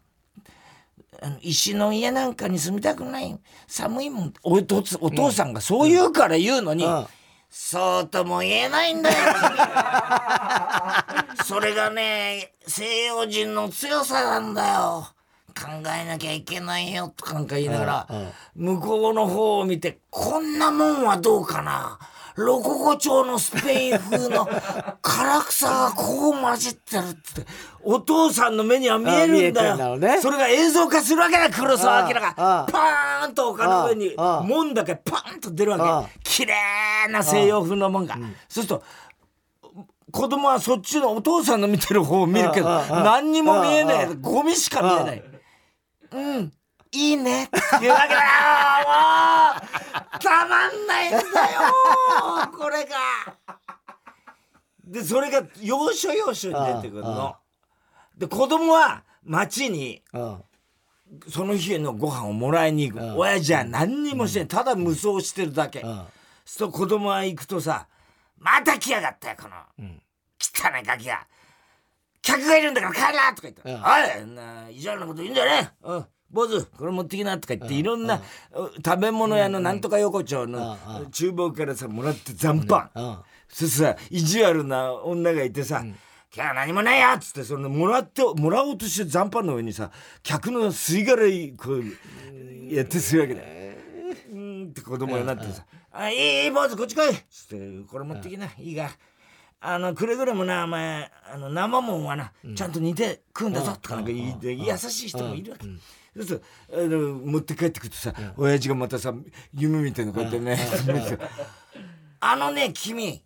[1.22, 3.38] あの石の家なんかに住みたくない。
[3.68, 4.34] 寒いもん。
[4.42, 7.06] お父お父さんがそう言うから言うのに、うん。
[7.48, 9.16] そうとも言えないんだよ。
[11.46, 15.13] それがね西洋人の強さなんだよ
[15.54, 18.08] 考えなきゃいけないよとかなんか言いながら、
[18.54, 21.98] 向こうの方を見てこんなもんはどうかな？
[22.36, 24.44] ロココ調のスペイン風の
[25.00, 27.46] 唐草がこう混じってるって。
[27.84, 30.20] お父さんの目には見えるんだよ。
[30.20, 36.54] それが映像化するわけだ黒澤明がパーンと丘の上に門だけパーンと出るあわあけ綺麗
[37.08, 38.16] な西洋風の門が。
[38.16, 38.82] そうすると
[40.10, 44.08] 子供はそっちのお父さんの見てる方を見るけど何にも見えない。
[44.20, 45.22] ゴミしか見えない
[46.14, 46.52] うん。
[46.92, 47.44] いいね。
[47.44, 48.80] っていうわけだよ。
[48.86, 48.98] も
[50.14, 50.18] う。
[50.20, 51.22] たまんないんだよ。
[52.56, 52.96] これが。
[54.84, 57.36] でそれが要所要所に出てくるの。
[58.16, 60.42] で子供は町にうん
[61.28, 63.18] その日のご飯をもらいに行く。
[63.18, 64.48] 親父は何にもしてない。
[64.48, 65.80] ただ無双してるだけ。
[65.80, 66.04] うん。
[66.44, 67.88] そう子供は行くとさ
[68.38, 69.56] 「また来やがったよこの。
[69.78, 70.02] うん。
[70.38, 71.26] 汚いガキが
[72.24, 73.74] 客がいるんだから帰ら!」とか言って「うん。
[73.74, 76.06] おいんな意地悪なこと言うんだよねうん。
[76.30, 78.20] 坊主これ持ってきな」とか言っていろんな
[78.84, 81.10] 食べ物屋のなんとか横丁のうん。
[81.10, 82.90] 厨房からさもらって残飯。
[82.94, 83.18] うん。
[83.48, 85.94] そしてさ意地悪な女がいてさ、今
[86.34, 89.92] 日は何もないよっつってそのもらってもらおうとして残飯の上にさ
[90.24, 91.84] 客の吸い殻いこう
[92.74, 93.42] やってするわけだ。
[93.42, 93.46] よ。
[94.32, 97.56] うーんって子供になってさ「あいいいい坊主こっち来い」っつって
[97.88, 98.90] 「これ持ってきな、いいが
[99.66, 105.64] あのくれぐれもなお前あの生もんはな、ちゃんと煮て食うんだぞ」とかなんか言いて優しい人もいるわけ。
[105.64, 109.12] そうするとあの持って帰ってくるとさ、親父がまたさ
[109.52, 110.58] 夢みたいなこうやってね、
[112.20, 113.24] あのね君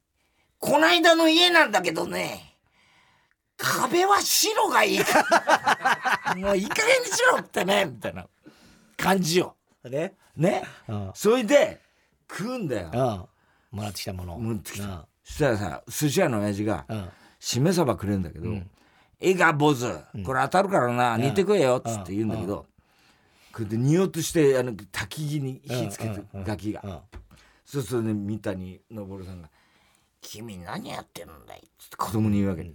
[0.59, 2.49] こないだの家なんだけどね、
[3.59, 4.99] 壁は白がいい。
[4.99, 5.25] か
[6.25, 6.35] ら。
[6.37, 8.27] もういい加減にしろってね、みたいな
[8.97, 9.57] 感じよ。
[9.85, 10.15] ね。
[10.37, 10.63] ね。
[10.87, 11.11] うん。
[11.15, 11.81] それで、
[12.31, 12.91] 食うんだよ。
[12.93, 13.79] うん。
[13.79, 14.41] もらってきたものを。
[14.41, 15.07] 持ってきた。
[15.29, 17.09] そしたらさ、寿司屋の親父がう、ん
[17.41, 18.51] しめ鯖くれるんだけど、
[19.21, 19.87] いいか、坊主、
[20.25, 22.67] これ当たるからな、煮てくれよ、つって言うんだけど、
[23.53, 26.81] こうやって煮ようとして、あの、焚き木に火つけて、ガキが。
[26.83, 26.99] うん。
[27.69, 29.51] そうするとね三谷昇さんが
[30.23, 32.65] 「君何やってるんだい」っつって子供に言うわけ。
[32.65, 32.75] で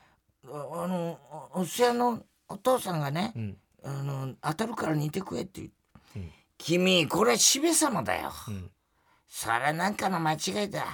[0.48, 1.18] 「ああの
[1.52, 3.58] おおっしゃのお父さんがね、ん。
[3.84, 5.70] あの当たるから煮て食え」って言う、
[6.16, 8.70] うん君これしめ鯖だよ、ん。
[9.28, 10.86] それなんかの間違いだ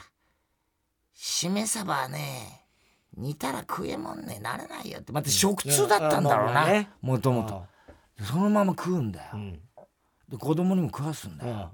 [1.17, 2.67] しめ鯖はね
[3.17, 5.13] 煮たら食えもんねなれないよって。
[5.13, 7.65] また食通だったんだろうなもともと
[8.23, 9.53] そのまま食うんだよ、うん。
[10.29, 11.69] で子供にも食わすんだよ、うん。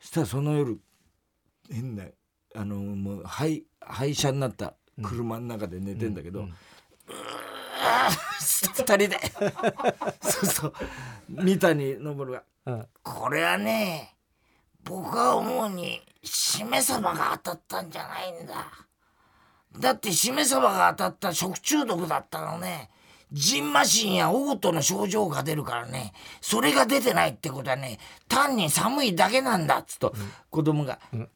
[0.00, 0.80] そしたらその夜
[1.70, 2.04] 変な
[2.54, 6.48] あのもう廃廃車になった車の中で寝てんだけど、うー
[8.74, 9.18] 二人で。
[10.22, 10.74] そうそう。
[11.28, 14.16] 三谷昇がうん「これはね
[14.84, 18.66] 僕が思うにしめ鯖が当たったんじゃないんだ」
[19.78, 22.90] だってしめ鯖が当たった食中毒だったのね。
[23.32, 26.12] ジンマシンや嘔吐の症状が出るからね。
[26.42, 30.14] それが出てないってことはね単に寒いだけなんだっつと、
[30.50, 31.28] 子供が、うーっ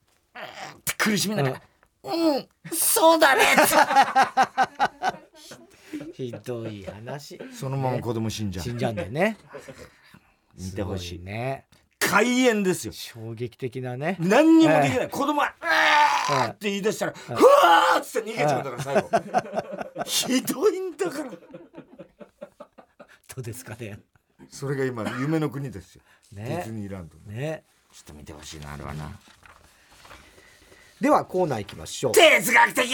[0.84, 1.62] て苦しみながら
[2.04, 3.44] 「うん、そうだね」
[6.12, 7.40] ひどい話。
[7.52, 9.38] そのまま子供死んじゃ死んじゃうんだよね。
[10.58, 11.64] 見てほしいね
[11.98, 12.92] 開演ですよ。
[12.92, 14.16] 衝撃的なね。
[14.20, 20.04] 何にもできない、子供は「うわー!」って言い出したら「ふわー!」っつって逃げちゃうんだから最後。
[20.04, 21.30] ひどいんだから。
[21.30, 21.38] ど
[23.38, 23.98] うですかね。
[24.50, 26.44] それが今夢の国ですよ、ね。
[26.44, 27.36] ディズニーランドの。
[27.36, 27.64] ね。
[27.92, 29.10] ちょっと見てほしいなあれはな。
[31.00, 32.12] ではコーナー行きましょう。
[32.12, 32.86] 哲学的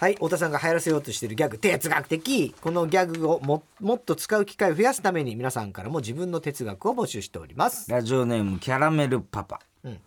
[0.00, 7.90] はい太田さんが流行らせようとしているギャグ哲学的このギャグをももっと使う機会を増やすために皆さんからも自分の哲学を募集しております。
[7.90, 9.98] ラジオネームキャラメルパパ、うん。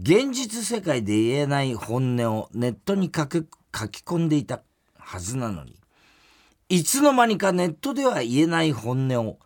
[0.00, 4.62] 現実世界で言えない本音をネットに書き書き込んでいた
[4.96, 5.76] はずなのに
[6.70, 9.38] いつの間にかネットでは言えない本音を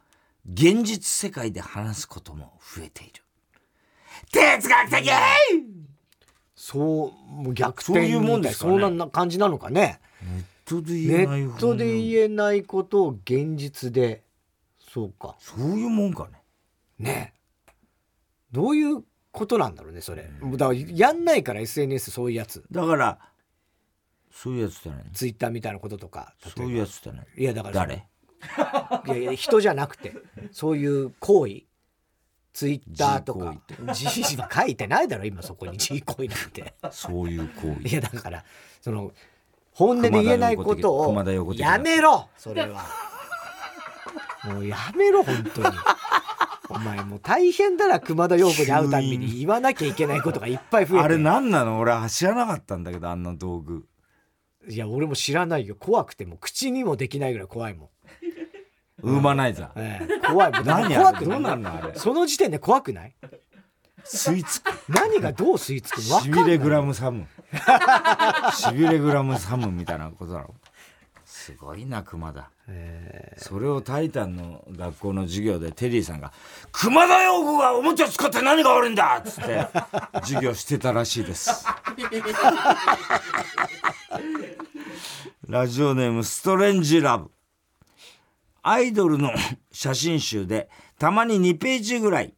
[0.48, 3.24] 現実世界で話すことも増えている。
[4.30, 5.10] 哲学的
[6.60, 8.80] そうもう逆転そういうもんですかね。
[8.80, 10.00] そんな感じなのかね。
[10.68, 14.24] ネットでネ言えないことを現実で。
[14.92, 15.36] そうか。
[15.38, 16.42] そういうもんかね。
[16.98, 17.34] ね。
[18.50, 20.28] どういうことなんだろうねそれ。
[20.56, 22.64] だからやんないから SNS そういうやつ。
[22.72, 23.18] だから
[24.32, 28.04] そういうやつって何ツイッターみたいなこととかそういうやつって何いやだから誰？
[29.06, 30.12] いやいや人じゃなくて。
[30.50, 31.62] そういう行為
[32.58, 33.54] ツイッターとか。
[33.94, 35.78] G 書いてないだろ今そこに。
[35.78, 36.74] G 行為なんて。
[36.90, 37.88] そういう行為。
[37.88, 38.44] いやだから
[38.80, 39.12] その
[39.70, 42.84] 本音で言えないことをやめろそれは。
[44.44, 45.76] もうやめろ本当に。
[46.70, 51.04] お前もう大変だな熊田曜子に会うたびに言わなきゃいけないことがいっぱい増えて。
[51.04, 51.78] あれ何なの？
[51.78, 53.86] 俺は知らなかったんだけどあんな道具。
[54.68, 55.76] いや俺も知らないよ。
[55.76, 57.88] 怖くてもう口にもできないぐらい怖いもん、
[59.02, 60.20] ウーマナイザーええ。
[60.26, 60.52] 怖い。
[60.64, 61.38] 何怖くない。
[61.38, 63.14] うなんのあれその時点で怖くない？
[64.04, 64.74] 吸い付く。
[64.88, 65.98] 何がどう吸い付く？
[66.04, 67.26] のしびれグラムサム。
[68.54, 70.54] しびれグラムサムみたいなことだろ。
[71.24, 72.50] すごいな熊田。
[73.38, 76.32] それをタイタンの学校の授業でテリーさんが
[76.70, 79.66] 「熊田曜子がおもちゃ使って何が悪いんだ!」っつって
[80.20, 81.64] 授業してたらしいです。
[85.48, 87.30] ラジオネームストレンジラブ
[88.70, 89.30] アイドルの
[89.72, 92.34] 写真集でたまに2ページぐらい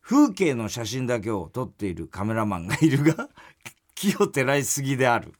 [0.00, 3.28] 風景の写真だけを撮っているカメラマンがいるが
[3.94, 5.32] 火を照らいすぎである。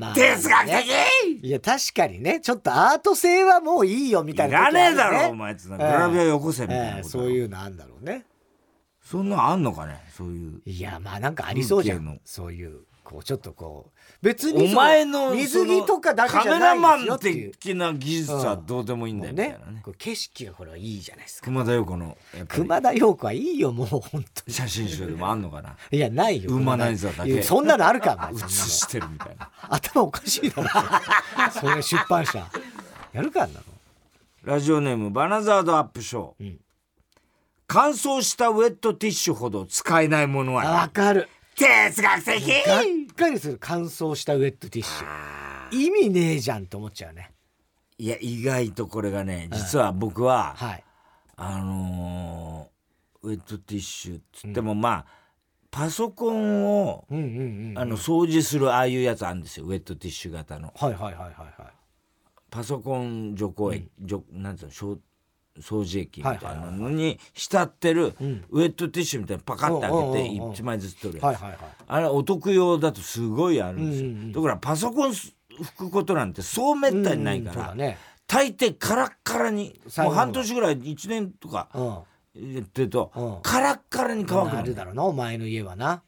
[0.00, 1.46] まあ哲学的！
[1.46, 2.40] いや確かにね。
[2.40, 4.90] ちょっとアート性はもういいよみたいいならね。
[4.92, 8.24] えだろお前っつうのグラビアよこせみたいなええことそういうのあんだろうね。
[9.02, 10.02] そんなんあんのかね？
[10.16, 10.62] そういう。
[10.64, 12.16] いやまあなんかありそうじゃ風景の。
[12.16, 19.80] んそういうこうちょっとこう別におそ前の水着とかだけじゃカメラないマン的な技術はどうでもいいんだよねなね。
[19.82, 21.46] こう景色がこれはいいじゃないですか。
[21.46, 24.52] 熊田曜子の熊田曜子はいいよもう本当に。
[24.52, 25.74] 写真集でもあんのかな？
[25.90, 29.50] いやないよウーマナイザーだけそんなのあるか 写してるみたいな。
[29.70, 30.68] 頭おかしいだろ。
[31.58, 32.46] それ出版社。
[33.12, 33.64] やるかあんなの。
[34.44, 36.60] ラジオネームバナザードアップショー、うん。
[37.66, 41.28] 乾燥したウェットティッシュほど使えないものあはわかる
[41.60, 42.40] 哲学的。
[42.66, 45.76] がっかりする乾燥したウェットティッシュ。
[45.76, 47.32] 意味ねえじゃんと思っちゃうね。
[47.98, 50.84] いや意外とこれがね実は僕は、はい。
[51.36, 55.06] あのーウェットティッシュっつっても、まあ
[55.70, 59.66] パソコンをうんうんうんあの掃除するああいうやつあるんですよ。
[59.66, 60.72] ウェットティッシュ型の。
[60.74, 61.72] はいはいはいはいはい。
[62.50, 64.98] パソコン除光液、除なんていうの掃
[65.58, 68.44] 掃除液みたいなのに浸ってるん。
[68.50, 70.52] ウェットティッシュみたいなのパカッて開けてうんうんうんうん。
[70.52, 71.38] 1枚ずつ取るやつ、
[71.86, 74.32] あれお得用だとすごいあるんですよ、うんうんうん。
[74.32, 75.32] だからパソコン拭
[75.76, 81.98] くことなんてそうめったにないから、大抵カラッカラにもう半年ぐらい1年とかうん。
[82.32, 83.38] 言ってると、うん。
[83.42, 84.68] カラッカラに乾くあのね。
[84.68, 86.04] るだろうなお前の家はな。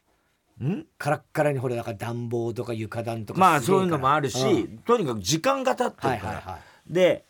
[0.63, 0.87] ん？
[0.97, 4.79] カラッカラにほらだから暖房とか床暖とかまあそういうのもあるし、うん。
[4.79, 6.93] とにかく時間が経ってるから、はいはいはい。
[6.93, 7.25] で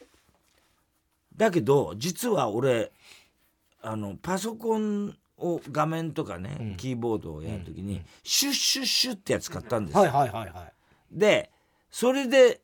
[1.42, 2.92] だけど実は俺
[3.80, 10.72] あのパソコンを画面とかね、キーボードをやるときに、シュッシュッシュッってやつ買ったんですよ、はいはいはいはい。
[11.10, 11.50] で
[11.90, 12.60] それで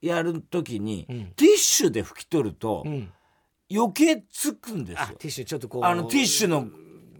[0.00, 1.32] やるときに、うん。
[1.34, 3.10] ティッシュで拭き取ると、うん。
[3.74, 5.02] 余計つくんですよ。
[5.02, 5.84] あティッシュちょっとこう。
[5.84, 6.68] あのティッシュの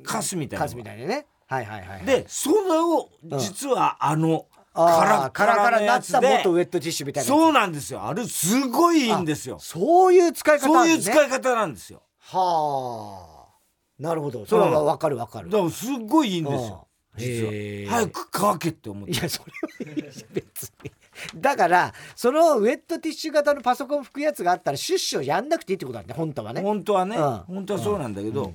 [0.04, 1.26] カスみたいなカスみたいにね。
[1.46, 2.06] はいはいはいはい。
[2.06, 8.04] でそれを実はあの、カラッカラカラになった元ウェットティッシュみたいなそうなんですよ。
[8.04, 9.58] あれすごいいいんですよ。
[9.60, 11.14] そういう使い方そういうなんですね。
[11.14, 12.02] 使い方なんですよ。
[12.18, 14.02] はあ。
[14.02, 14.44] なるほど。
[14.46, 15.50] それはわかるわかる。
[15.50, 16.88] だからすごいいいんですよ。
[17.16, 17.22] うん。
[17.22, 17.98] 実は。
[17.98, 19.12] 早く乾けって思って。
[19.12, 19.98] いやそれは
[20.32, 20.90] 別に。
[21.36, 26.60] だからそのウェットティッシュ型のパソコン拭くやつがあったらシュッシュをやんなくていいってことなんだね本当はね。
[26.60, 27.38] 本当はね、うん。
[27.54, 28.52] 本当はそうなんだけど、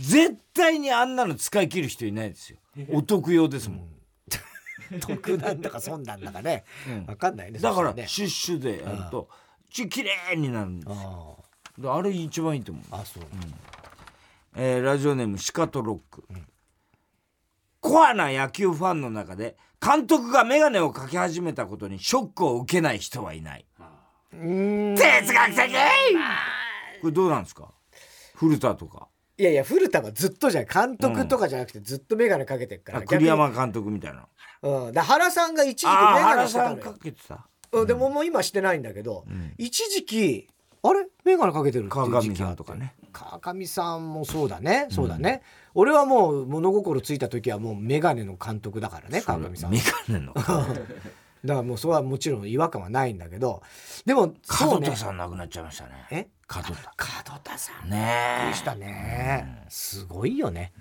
[0.00, 2.58] 絶対にあんなの使い切る人いないですよ。
[2.92, 3.88] お得用ですもん、
[5.00, 7.06] 得なんだか損なんだかねうん。
[7.06, 8.06] わかんないねだからね。
[8.06, 9.28] シュッシュでやると
[9.70, 10.92] ちきれいになるんです。
[10.92, 11.34] あ
[11.78, 13.22] であれ一番いいと思う、ああそう。
[14.54, 16.24] えーラジオネームシカトロック、
[17.80, 23.64] コアな野球ファンの中で監督が眼鏡をかけ始めたことにショックを受けない人はいない。
[24.34, 24.94] うん。
[24.94, 25.72] 哲学的！
[27.00, 27.72] これどうなんですか？
[28.34, 29.08] 古田とか
[29.42, 30.66] いやいや古田はずっとじゃん。
[30.66, 34.28] 監督とかじゃなくてずっと眼鏡かけてるから、あ栗山監督みたいな。
[34.62, 36.82] うん、だ原さんが一時期眼鏡してたのよ。
[36.84, 37.48] かけてた。
[37.72, 39.54] うん、でももう今してないんだけど、ん。
[39.58, 40.48] 一時期
[40.84, 41.08] あれ？
[41.24, 42.94] 眼鏡かけてるっていう時期川上さんとかね。
[43.12, 44.86] 川上さんもそうだね。
[44.92, 45.42] そうだね、
[45.74, 49.72] 俺はもう物心ついた時はもう眼鏡の監督だからね川上さん。
[49.72, 49.80] 眼
[51.44, 53.62] だからもうそれはもちろん違和感はないんだけど
[54.06, 54.74] でもそうね。
[54.74, 56.06] 門田さん亡くなっちゃいましたね。
[56.10, 56.28] え？
[56.52, 56.70] 門田。
[56.70, 57.90] 門田さん。
[57.90, 58.48] ねえ。
[58.50, 59.64] でしたね。
[59.68, 60.72] すごいよね。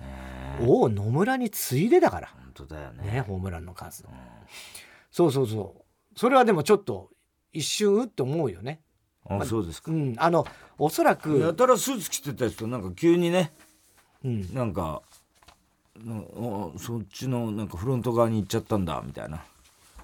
[0.61, 2.27] おお野村に次いでだから。
[2.27, 3.11] 本当だよね。
[3.11, 4.05] ねホームランの数、
[5.11, 6.19] そうそうそう。
[6.19, 7.09] それはでもちょっと
[7.53, 8.81] 一瞬うって思うよね。
[9.27, 9.91] あそうですか。
[9.91, 10.15] うん。
[10.17, 10.45] あの
[10.77, 13.53] おそらやく、たらスーツ着てた人なんか急にね
[14.23, 15.01] うん、なんか
[16.77, 19.43] そっちのなんかフロント側に行っちゃったんだみたいな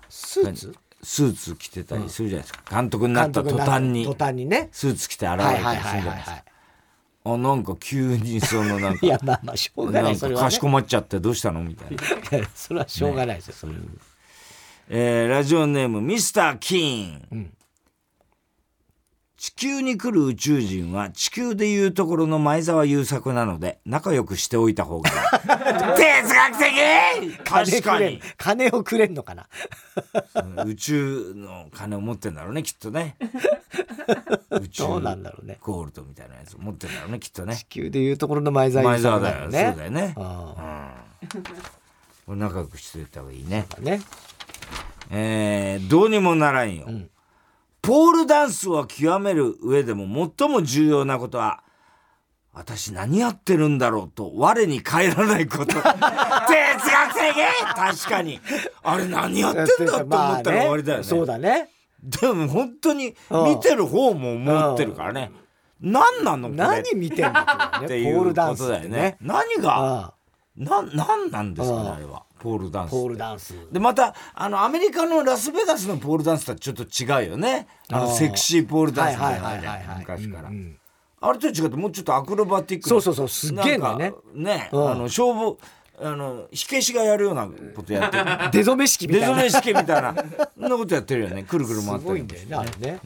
[0.09, 0.75] スーツ？
[1.03, 2.81] スーツ着てたりするじゃないですか。
[2.81, 4.05] 監督になった途端に。
[4.05, 4.69] 途端にね。
[4.71, 6.43] スーツ着て現れたりするじゃないですか。
[7.25, 13.73] あなんか急にそのなんかいやまあまあしょうがなないんかかしこまっちゃってどうしたのみたいな、いやそれはしょうがないですよ、それ
[14.87, 17.53] えーラジオネームミスター・キーン、ん
[19.37, 25.15] 地球に来る宇宙人は地球でいうところの前澤友作なので仲良くしておいた方がいい。
[25.95, 27.37] 哲学的！
[27.43, 28.19] 確かに。
[28.37, 29.47] 金をくれんのかな？
[30.65, 33.15] 宇宙の金を持ってんだろうねきっとね。
[34.49, 35.59] 宇宙どうなんだろうね。
[35.61, 37.55] ゴールドみたいなやつを持ってんだろうねきっとね。
[37.55, 39.65] 地球でいうところの前澤前友作澤だよ、ね。
[39.69, 40.13] そうだよね。
[40.17, 40.95] あ
[42.25, 43.67] これ仲良くしておいた方がいいね。
[43.77, 44.01] あね。
[45.11, 47.07] えーどうにもならんよ、ん
[47.87, 51.63] ポールダンスを極める上でも最も重要なことは
[52.51, 55.67] 私何やってるんだろうと我に返らないこと。
[55.75, 55.93] 哲学的。
[57.75, 58.41] 確かに。
[58.83, 61.69] あれ何やってんだと思ったら終わりだよね,、そうだね。
[62.03, 63.49] でも本当にうん。
[63.51, 65.31] 見てる方も思ってるからね、
[65.79, 66.57] 何なのこれ？
[66.57, 69.15] 何見てんだってっていうことだよね。
[69.21, 69.77] 何が？
[69.77, 70.13] ああ
[70.57, 73.53] な何なんですかあれはポールダンスポールダンス。
[73.71, 77.67] でまたあのアメリカのラスベガスのポールダンスとはちょっと違うよね。
[77.89, 80.77] あのセクシーポールダンスみたいなはいはい昔から、うんうん。
[81.19, 84.89] あれと違ってもうちょっとアクロバティックなそうそうそうすっげえなんかね、うん。
[84.89, 85.57] あの消防
[85.99, 88.23] あの火消しがやるようなことやってる。
[88.51, 89.35] 出初め式み出たいな。
[89.35, 90.15] 初め式みたいな。
[90.55, 91.43] そんなことやってるよね。
[91.43, 92.99] くるくる回すってごいんだよねあれね、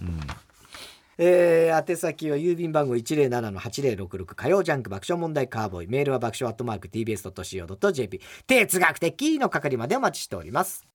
[1.17, 5.87] えー宛先は郵便番号107-8066火曜ジャンク爆笑問題カーボーイ。
[5.87, 10.87] メールは爆笑アットマーク TBS.CO.JP 哲学的の係までお待ちしております。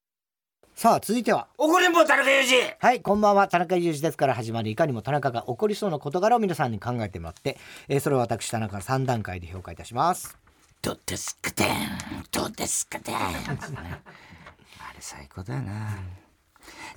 [0.75, 1.49] さあ続いては。
[1.57, 2.75] 怒りんぼ田中裕二。
[2.79, 3.49] はいこんばんは。
[3.49, 7.57] 田中裕二ですから始まりいかにも田中が起こりそうな事柄を皆さんに考えてもらって、
[7.89, 10.37] えーそれを私田中が3段階で評価いたします。
[10.83, 11.69] どうですかてん。
[12.31, 13.15] どうですかてん。
[13.15, 15.99] あれ最高だよな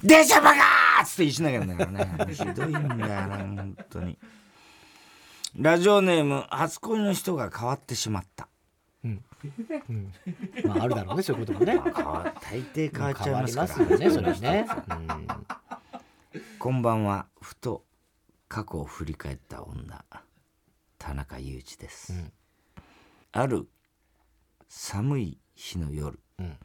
[0.04, 2.34] 電車バカーっつって石投げるんだからね。
[2.34, 4.18] ひどいんだよな本当に。
[5.58, 8.48] ラジオネーム初恋の人が変わってしまった。
[10.64, 11.80] まああるだろうねそういうこともね。
[11.96, 13.98] 変わ大抵変わっちゃいますから。
[13.98, 15.28] ねそれね、うん。
[16.60, 17.28] こんばんは。
[17.42, 17.86] ふと
[18.48, 20.04] 過去を振り返った女
[20.98, 22.32] 田中裕二です、ん。
[23.32, 23.68] ある
[24.68, 26.58] 寒い日の夜、ん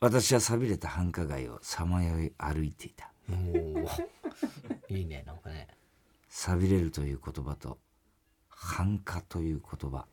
[0.00, 3.10] 私は寂れた繁華街をさまよい歩いていた。
[3.30, 3.88] おー。
[4.88, 5.68] いいねなんかね。
[6.28, 7.78] 寂れるという言葉と
[8.48, 10.06] 繁華という言葉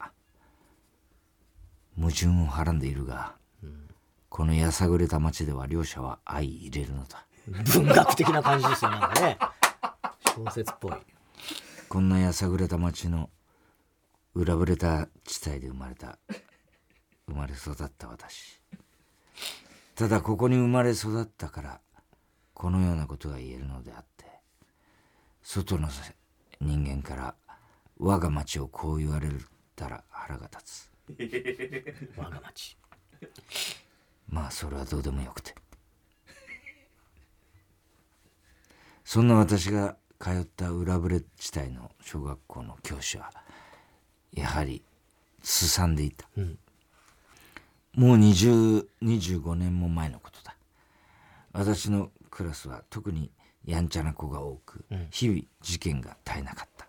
[1.97, 3.36] 矛盾をはらんでいるが、
[4.29, 7.25] このやさぐれた街では両者は相入れるのだ。
[7.73, 9.38] 文学的な感じですよなんかね。
[10.36, 10.93] 小説っぽい。
[11.89, 13.29] こんなやさぐれた町の
[14.34, 16.17] 裏ぶれた地帯で生まれた
[17.27, 18.59] 生まれ育った私
[19.95, 21.79] ただここに生まれ育ったから
[22.53, 24.25] このようなことが言えるのであって
[25.43, 25.87] 外の
[26.59, 27.35] 人間から
[27.99, 29.29] 我が町をこう言われ
[29.75, 30.91] たら腹が立つ。
[32.17, 32.77] 我が町。
[34.29, 35.53] まあそれはどうでもよくて。
[39.03, 43.31] そんな私が通った裏ぶれ地帯の小学校の教師は
[44.31, 44.81] やはり
[45.43, 46.57] すさんでいた、ん
[47.95, 50.55] もう2025年も前のことだ。
[51.51, 53.31] 私のクラスは特に
[53.65, 56.87] やんちゃな子が多く、日々事件が絶えなかった。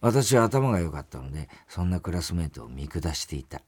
[0.00, 3.62] 私は頭が良かったのでそんなクラスメートを見下していた、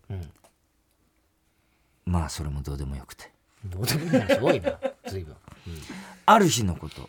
[2.05, 3.31] まあそれもどうでもよくて。
[3.65, 4.79] どうでもいいなすごいな。
[5.09, 5.37] 随分。
[6.27, 7.09] ある日のこと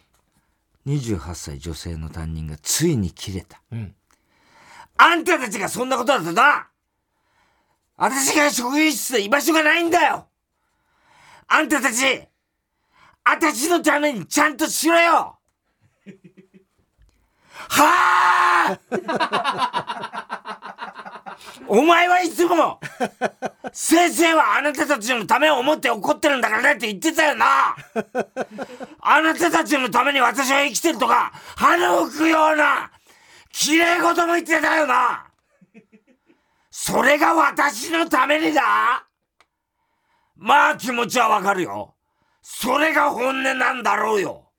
[0.85, 3.95] 28歳女性の担任がついに切れた、ん。
[4.97, 6.70] あんたたちがそんなことだったな
[7.97, 10.27] 私が職員室で居場所がないんだよ。
[11.47, 12.27] あんたたち
[13.23, 15.37] 私のためにちゃんとしろよ。
[17.69, 18.79] はあ
[21.67, 22.79] お前はいつも
[23.71, 27.75] 先生はあなたたちのためを思って怒ってるんだからねって言ってたよな。
[28.99, 32.91] あなたたちのために私は生きてるとか、鼻を吹くような、
[33.51, 35.25] 綺麗事も言ってたよな。
[36.83, 39.05] それが私のためにだ
[40.35, 41.93] まあ気持ちはわかるよ。
[42.41, 44.49] それが本音なんだろうよ。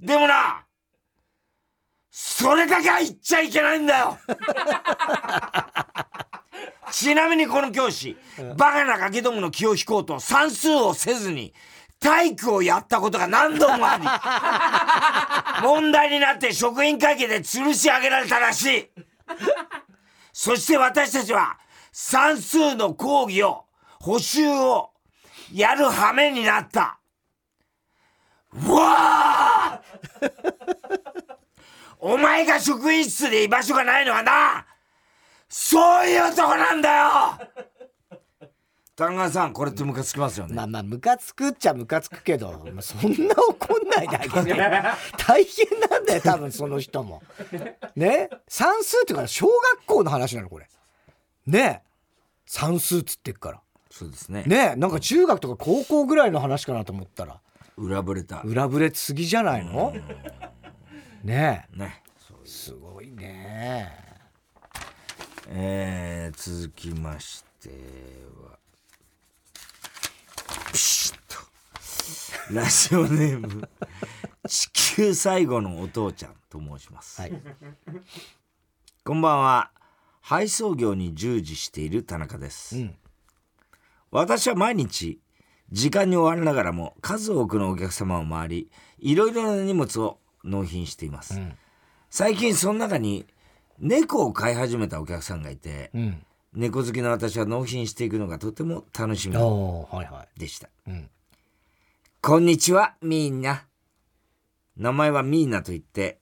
[0.00, 0.64] でもな、
[2.08, 4.18] それだけは言っちゃいけないんだよ
[6.92, 8.16] ちなみにこの教師、
[8.56, 11.52] バカなガキどもの気を引こうと算数をせずに、
[11.98, 13.98] 体育をやったことが何度もあ
[15.60, 18.90] り、問題になって職員会議で吊るし上げられたらしい。
[20.36, 21.56] そして私たちは
[21.92, 23.66] 算数の講義を、
[24.00, 24.90] 補習を
[25.52, 26.98] やる羽目になった。
[28.52, 29.82] うわあ
[32.00, 34.66] お前が職員室で居場所がないのはな、
[35.48, 37.38] そういうとこなんだよ
[38.96, 40.54] 田中さん、これってムカつきますよね。
[40.54, 44.54] まあまあムカつくっちゃムカつくけど、まあ、そんな怒んないであげて。
[45.18, 47.20] 大変なんだよ多分その人も。
[47.96, 48.30] ね？
[48.46, 50.68] 算数っていうから小学校の話なのこれ。
[51.46, 51.82] ね？
[52.46, 53.60] 算数っつってっから。
[53.90, 54.44] そうですね。
[54.46, 54.76] ね？
[54.76, 57.40] なんか中学とか高校ぐらいの話かなと思ったら。
[57.76, 58.42] 裏ぶれた。
[58.42, 59.92] 裏ぶれすぎじゃないの？
[61.24, 61.66] ね？
[61.74, 62.02] ね。
[62.44, 63.90] すごいね。
[65.48, 67.70] えー、続きまして
[68.48, 68.53] は、
[70.74, 72.52] ピシッと。
[72.52, 73.68] ラジオネーム、
[74.48, 77.20] 地球最後のお父ちゃんと申します。
[77.20, 77.32] はい
[79.04, 79.70] こんばんは。
[80.20, 82.76] 配送業に従事している田中です。
[82.76, 82.96] ん
[84.10, 85.20] 私は毎日、
[85.70, 91.40] 時間に追われながらも数多くのお客様を回り、いろいろな荷物を納品しています。
[92.10, 93.26] 最近その中に
[93.78, 100.68] 猫を飼い始めたお客さんがいて、うん猫好きの私は納品していくのがとても楽しみおーはいはでした。
[100.68, 101.10] いうん
[102.20, 103.66] こんにちは、みんな。
[104.78, 106.20] 名前はミーナと言って、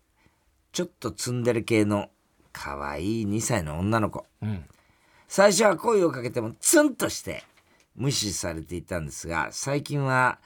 [0.72, 2.08] ちょっとツンデレ系の
[2.50, 4.26] 可愛い2歳の女の子。
[4.42, 4.64] うん
[5.28, 7.42] 最初は声をかけてもツンとして
[7.94, 10.40] 無視されていたんですが、最近は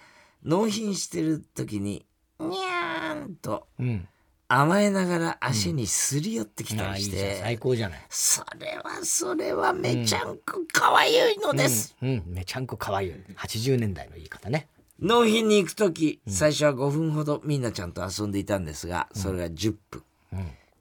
[0.45, 2.05] 納品してる時に、
[2.39, 4.09] にゃーんとうん
[4.49, 8.01] 甘えながら足にすり寄ってきたりして、最高じゃない。
[8.09, 11.97] それはそれはめちゃんこ可愛いのです。
[12.01, 12.23] うん、うん。
[12.27, 14.69] めちゃんこ可愛い80年代の言い方ね。
[15.01, 20.03] 納品に行く時、最初は5分ほどみんなちゃんと遊んでいたんですがそれが10分、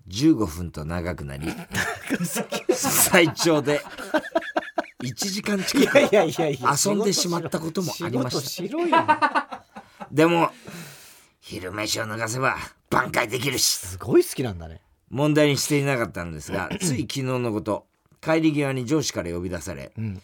[0.07, 1.51] 15分と長くなり
[2.71, 3.81] 最長で
[5.03, 9.65] 1時間近く遊んでしまったこともありました。
[10.11, 10.49] でも
[11.41, 12.55] 昼飯を脱がせば
[12.95, 13.65] 挽回できるし。
[13.65, 14.81] すごい好きなんだね。
[15.09, 17.85] 問題にしていなかったのですが つい昨日のこと
[18.21, 20.21] 帰り際に上司から呼び出され、ん。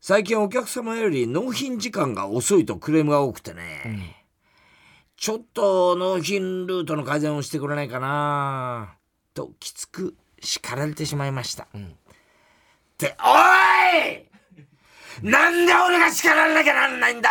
[0.00, 4.24] 最近お客様より納品時間が遅いとクレームが多くてね、
[5.16, 8.94] ちょっと納品ルートの改善をしてくれないかな
[9.34, 11.66] ときつく叱られてしまいました、っ
[12.96, 13.34] てお
[15.24, 15.28] い！
[15.28, 17.30] なんで俺が叱られなきゃなんないんだ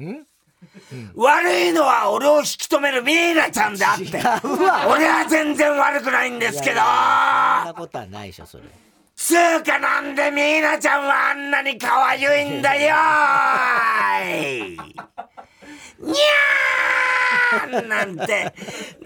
[0.00, 0.04] よ！
[0.04, 0.26] ん？
[1.14, 4.04] 悪いのは俺を引き止めるミーナちゃんであって。
[4.88, 6.76] 俺は全然悪くないんですけど。
[6.76, 6.84] そん
[7.66, 8.64] なことはないでしょそれ。
[9.14, 14.78] つうかなんでミーナちゃんはあんなに可愛いんだよーい。
[15.98, 18.52] にゃーなんて。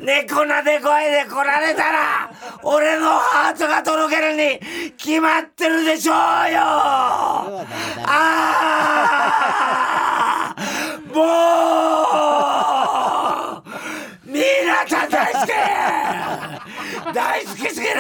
[0.01, 4.59] 猫なで声で来られたら俺のハートがとろけるに
[4.97, 7.67] 決まってるでしょうよあ
[8.07, 10.10] あ
[11.15, 11.23] も
[13.59, 13.69] う
[14.27, 17.95] みんな大好き大好きすぎる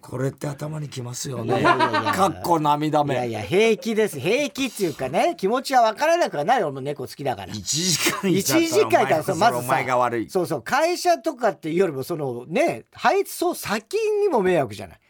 [0.00, 1.60] これって頭にきますよね。
[1.62, 3.12] かっこ涙目。
[3.12, 4.18] いやいや平気です。
[4.18, 6.60] 平気っていうかね気持ちは分からなくはない。
[6.60, 7.52] よ俺も猫好きだから。
[7.52, 10.30] 1時間1時間いたらさまずお前が悪い。
[10.30, 15.00] そうそう会社とかっていうよりもそのね配送先にも迷惑じゃない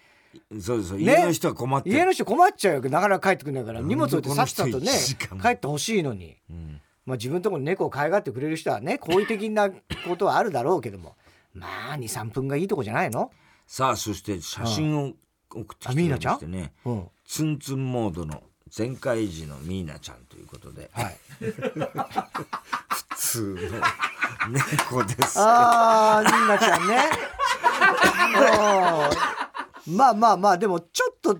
[0.60, 1.04] そうですよね。
[1.04, 1.96] 家の人は困ってる。
[1.96, 2.90] 家の人困っちゃうよ。
[2.90, 3.80] なかなか帰ってくれないから。
[3.80, 5.42] 荷物置いてさっさとね1時間も。
[5.42, 6.80] 帰ってほしいのに、ん。
[7.06, 11.16] まあ自分のところに猫を可愛がってくれる人はね好意的なことはあるだろうけども。
[11.54, 13.30] まあ23分がいいとこじゃないの？
[13.66, 15.12] さあそして写真を
[15.50, 16.72] 送ってきてましてね。
[16.84, 17.08] うん。
[17.26, 20.90] ツンツンモードの全開時のミーナちゃんということで。
[20.92, 21.16] はい。
[21.38, 21.54] 普
[23.16, 23.60] 通の
[24.50, 25.34] 猫です。
[25.38, 26.96] あーみんなちゃんね。
[28.38, 28.40] う。
[28.44, 29.57] ん
[29.88, 31.38] まあまあまあでもちょっと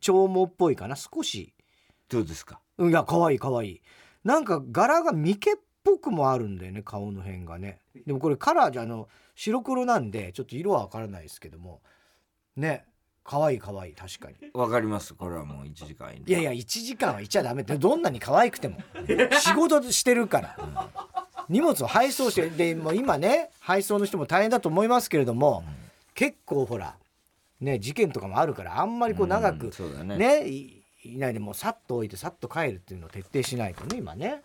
[0.00, 0.96] 長毛っぽいかな。
[0.96, 1.54] 少し。
[2.08, 2.60] どうですか？
[2.78, 3.82] うんいや可愛い可愛い。
[4.24, 7.80] なんか柄がミケっぽくもあるんだよね顔の辺がね。
[8.06, 11.82] でもこれカラーじゃあの白黒なんでちょっと色は分からないですけども。
[12.56, 12.84] ね。
[13.24, 14.36] 可愛い可愛い確かに。
[14.54, 15.12] わかります。
[15.12, 17.60] これはもう1時間いやいや1時間はいちゃダメ。
[17.60, 18.78] ってどんなに可愛くても。
[19.38, 20.56] 仕事してるから、
[21.50, 25.62] 荷物を配送してでもう今ね配送の人も大変だと思いますけれども、
[26.14, 26.96] 結構ほら
[27.60, 30.16] ね事件とかもあるからあんまりこう長く、うんそうだね。
[30.16, 34.42] ねいいないでもうさっと置いてさっと帰るっていうのを徹底しないとね今ね。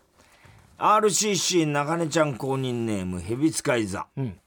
[0.78, 4.08] RCC 中根ちゃん公認ネームヘビ使い座。
[4.18, 4.40] うん。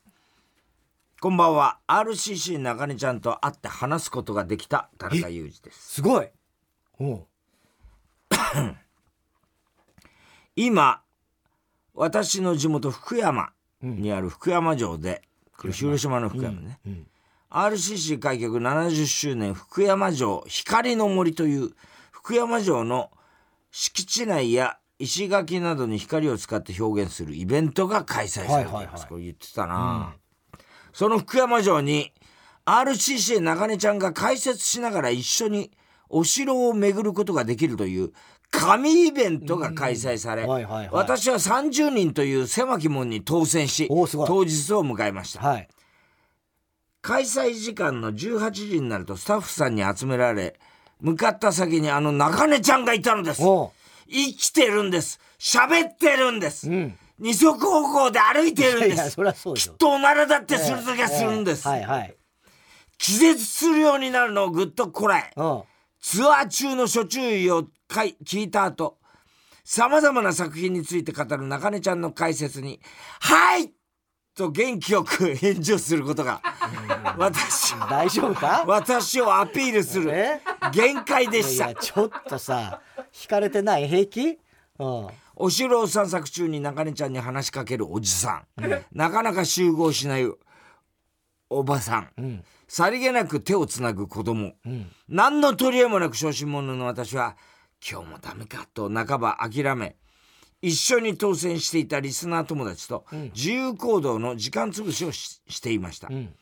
[1.20, 1.78] こんばんは。
[1.86, 5.94] RCC 中根ちゃんと会って話すことができた田中裕二です。
[5.94, 6.28] すごい。
[6.98, 7.26] おう。
[10.56, 11.02] 今
[11.94, 13.52] 私の地元福山
[13.82, 15.22] にある福山城で、
[15.56, 17.06] これ広島の福山ね、うん
[17.51, 21.70] RCC 開局70周年福山城光の森という
[22.11, 23.11] 福山城の
[23.70, 29.09] 敷地内や石垣などに光を使って表現するイベントが開催されています、はいはいはい。
[29.09, 30.14] これ言ってたな、
[30.92, 32.12] その福山城に
[32.64, 35.70] RCC 中根ちゃんが解説しながら一緒に
[36.09, 38.12] お城を巡ることができるという
[38.51, 40.49] 神イベントが開催され、うん。
[40.49, 40.88] はいはいはい。
[40.92, 45.47] 私は30人という狭き門に当選し当日を迎えました。
[45.47, 45.68] はい
[47.07, 50.59] 開催時間の18時になるとスタッフさんに集められ
[51.00, 53.42] 向かった先にあの中根ちゃんがいたのです。
[53.42, 53.72] 生
[54.09, 55.20] きてるんです。
[55.38, 56.98] 喋ってるんです、うん。
[57.20, 59.72] 二足歩行で歩いてるんいやですそりゃそうでしょ。
[59.72, 62.16] きっとおならだってする時はするんです、ええはいはい。
[62.98, 65.62] 気絶するようになるのをぐっとこらえうん。
[66.00, 68.98] ツアー中の諸注意をかい聞いた後
[69.62, 72.80] さまざまな作品について語る中根ちゃんの解説に
[73.20, 73.70] 「はい!」
[74.37, 76.43] と元気よく返事をすることが。
[77.16, 78.64] 私大丈夫か？
[78.66, 80.11] 私をアピールする。
[80.12, 80.41] え？
[80.72, 81.70] 限界でいした。
[81.70, 82.82] やちょっとさ
[83.18, 83.89] 引かれてない？
[83.89, 84.39] 平気？
[84.78, 85.09] うん。
[85.37, 90.30] お城を散策中に中根ちゃんに話しかけるおじさん、なかなか集合しない
[91.49, 92.45] おばさん、うん。
[92.68, 94.91] さりげなく手をつなぐ子供、うん。
[95.09, 97.37] 何の取り柄もなく小心者の私は
[97.91, 99.97] 今日もダメかと半ば諦め
[100.62, 103.04] 一緒に当選していたリスナー友達と
[103.34, 106.34] 自由行動の時間潰しをししていました、ん。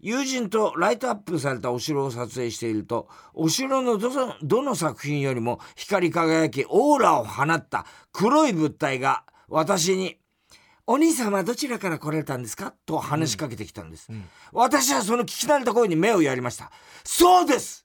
[0.00, 10.18] 友人とライトアップされたお城を撮影しているとお城のどのどの作品よりも光り輝きオーラを放った黒い物体が私に
[10.86, 14.08] 「お兄様はどちらから来られたんですか?」と話しかけてきたんです、
[14.52, 16.70] 私はその聞き慣れた声に目をやりました
[17.04, 17.84] そうです！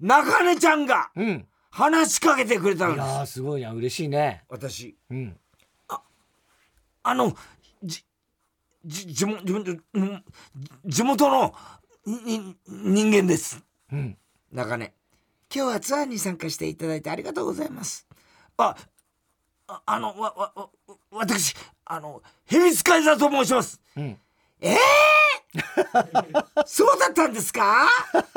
[0.00, 3.06] 中根ちゃんがうん話しかけてくれたいのです。
[3.06, 3.72] やーすごいな。
[3.72, 4.44] 嬉しいね。
[4.48, 4.96] 私。
[5.10, 5.36] うん。
[7.02, 7.34] あの
[7.82, 8.04] じ
[8.84, 10.24] じ地元地元うん
[10.84, 11.54] 地元の
[12.06, 13.62] に人間です。
[13.92, 14.16] うん。
[14.52, 14.92] 中根。
[15.54, 18.06] 今日はツアーに参加していただいてありがとうございます。
[18.56, 18.76] あ
[19.68, 20.68] ああのわわわ
[21.10, 21.54] 私
[21.84, 23.80] あのヘビ使いだと申します。
[23.96, 24.18] うん
[24.60, 24.78] ええ
[26.66, 27.88] そうだったんですか？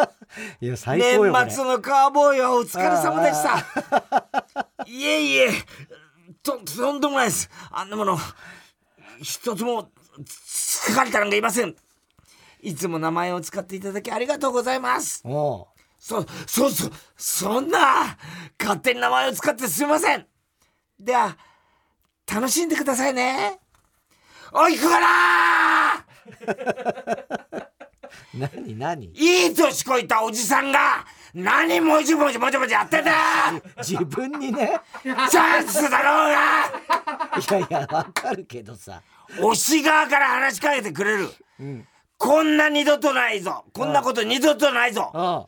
[0.61, 4.85] いや最高よ年末のカーボーイはお疲れ様でした。
[4.85, 5.51] いえいえ
[6.43, 7.49] ととんでもないです。
[7.71, 8.17] あんなもの
[9.21, 9.91] 一つも
[10.87, 11.75] 書かれたのがいません。
[12.61, 15.21] いつも名前を使っていただきありがとうございます。
[15.25, 15.67] おう。
[15.99, 18.17] そそうそうそんな
[18.59, 20.25] 勝手に名前を使ってすみません。
[20.99, 21.37] では
[22.31, 23.59] 楽しんでくださいね。
[24.53, 24.99] おいくら
[28.33, 29.11] 何何？
[29.13, 33.11] いい年こいたおじさんが何もじもじもじもじやってんだ。
[33.77, 34.79] 自分にね。
[35.03, 37.59] チャンスだろうが。
[37.59, 39.01] いやいやわかるけどさ。
[39.37, 41.29] 推し側から話しかけてくれる、
[41.63, 41.87] ん。
[42.17, 43.65] こんな二度とないぞ。
[43.73, 45.11] こんなこと二度とないぞ。
[45.13, 45.47] あ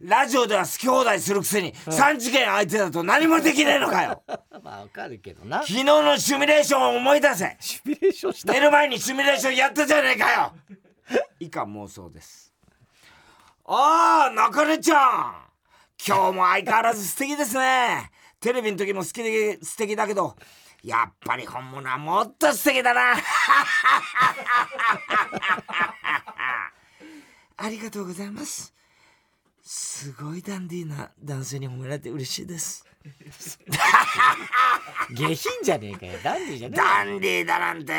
[0.00, 4.22] ラジオでは好き放題するくせに3次元相手だと何もできねえのかよ。
[4.26, 5.58] あ まあわかるけどな。
[5.62, 7.56] 昨日のシミュレーションを思い出せ。
[7.60, 8.52] シミュレーションした。
[8.52, 10.52] 寝る前にシミュレーションやったじゃねえかよ。
[11.40, 12.52] 以下妄想です。
[13.66, 15.44] ああ中根ちゃん。
[16.06, 18.10] 今日も相変わらず素敵ですね。
[18.40, 20.36] テレビの時も好きで素敵だけど
[20.82, 23.14] やっぱり本物はもっと素敵だな。
[27.56, 28.73] ありがとうございます
[29.66, 32.84] すごいダンディーな男性に褒められて嬉しいです。
[35.10, 36.18] 下品じゃねえかよ。
[36.22, 37.92] ダンディーじゃねダンディーだなんて。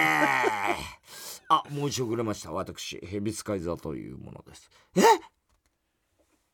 [1.48, 2.52] あ申し遅れました。
[2.52, 4.70] 私ヘビスカイザーというものです。
[4.96, 5.02] え？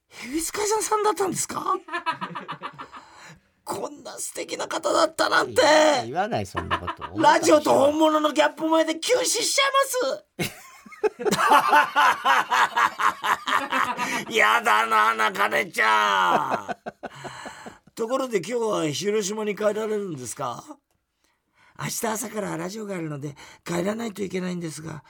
[0.08, 1.76] ヘビスカイザーさんだったんですか？
[3.64, 5.62] こんな素敵な方だったなんて。
[5.62, 7.04] え言わないそんなこと。
[7.22, 9.72] ラジオと本物のギャップ前で休止しちゃい
[10.48, 10.56] ます
[14.32, 16.76] やだな中根ちゃん。
[17.96, 20.64] ところで今日は広島に帰られるんですか？
[21.80, 23.36] 明日朝からラジオがあるので
[23.66, 25.04] 帰らないといけないんですが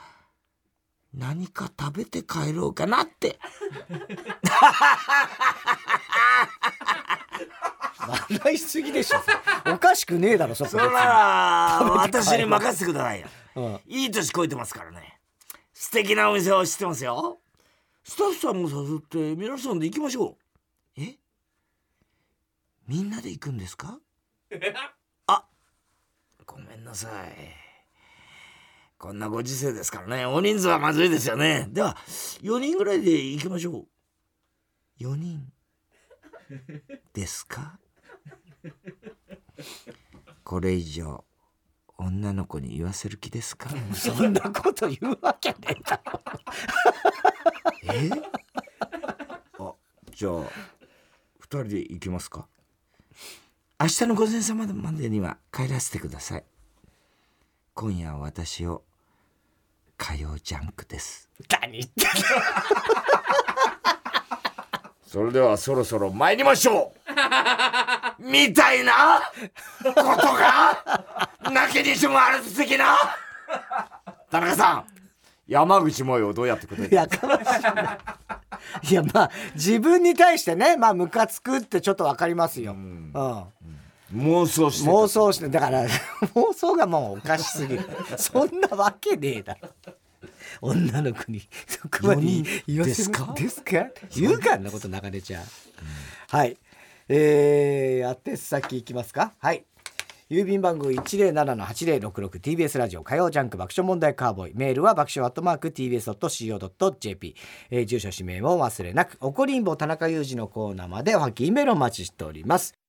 [1.14, 3.38] 何か食べて帰ろうかなって。
[8.30, 9.18] 笑いすぎでしょ。
[9.72, 10.72] おかしくねえだろそこ。
[10.72, 13.28] それなら私に任せてくださいよ。
[13.56, 13.80] うん。
[13.88, 15.20] いい年こいてますからね
[15.82, 17.40] 素敵なお店を知ってますよ。
[18.04, 20.38] スタッフさんも誘って皆さんで行きましょ
[20.98, 21.02] う。
[21.02, 21.18] え？
[22.88, 24.00] みんなで行くんですか？
[25.26, 25.44] あ
[26.46, 27.34] ごめんなさい。
[29.00, 30.28] こんなご時世ですからね。
[30.28, 31.66] 大人数はまずいですよね。
[31.72, 31.98] では
[32.44, 33.88] 4人ぐらいで行きましょ
[35.00, 35.04] う。
[35.04, 35.52] 4人？
[37.12, 37.80] ですか？
[40.44, 41.26] これ以上
[42.04, 43.70] 女の子に言わせる気ですか？
[43.94, 46.22] そんなこと言うわけねえだろ。
[47.94, 48.10] え？
[49.60, 49.74] あ
[50.12, 50.32] じゃあ
[51.40, 52.48] 二人で行きますか？
[53.80, 56.44] 明日の午前様までには帰らせてください。
[57.74, 58.84] 今夜は私を
[59.98, 61.30] 火曜ジャンクです。
[61.50, 62.12] 何言ってんの？
[65.06, 66.94] それではそろそろ参りましょ
[68.20, 68.22] う。
[68.32, 69.22] みたいな
[69.84, 71.31] ことが？
[71.50, 72.96] 泣きにしもある的な。
[74.30, 74.86] 田中さん。
[75.48, 77.28] 山口萌えをどうやって答えてやか？
[77.28, 77.98] ましいな
[78.90, 83.12] いやまあ自分に対してねまあムカつくってちょっとわかりますよ、うん。
[83.14, 84.92] 妄想してた。
[84.92, 85.84] 妄想してだから
[86.36, 87.84] 妄想がもうおかしすぎる。
[88.18, 89.70] そんなわけねえだろ。
[90.62, 92.22] 女の子にそこまで
[92.68, 93.34] 言わせるですか？
[93.36, 93.88] ですか？
[94.16, 94.58] 言うか？
[94.58, 95.44] んなこと中根ちゃん、
[96.30, 96.56] はい。
[97.10, 99.34] えー、宛先いきますか？
[99.40, 99.66] はい
[100.32, 104.54] 郵便番号 107-8066TBS ラジオ火曜ジャンク爆笑問題カーボーイ。
[104.56, 107.36] メールは爆笑アットマーク TBS.CO.JP、
[107.70, 109.18] えー住所氏名も忘れなく。
[109.20, 112.81] 怒りんぼ田中裕二のコーナーまでおはきメールお待ちしております。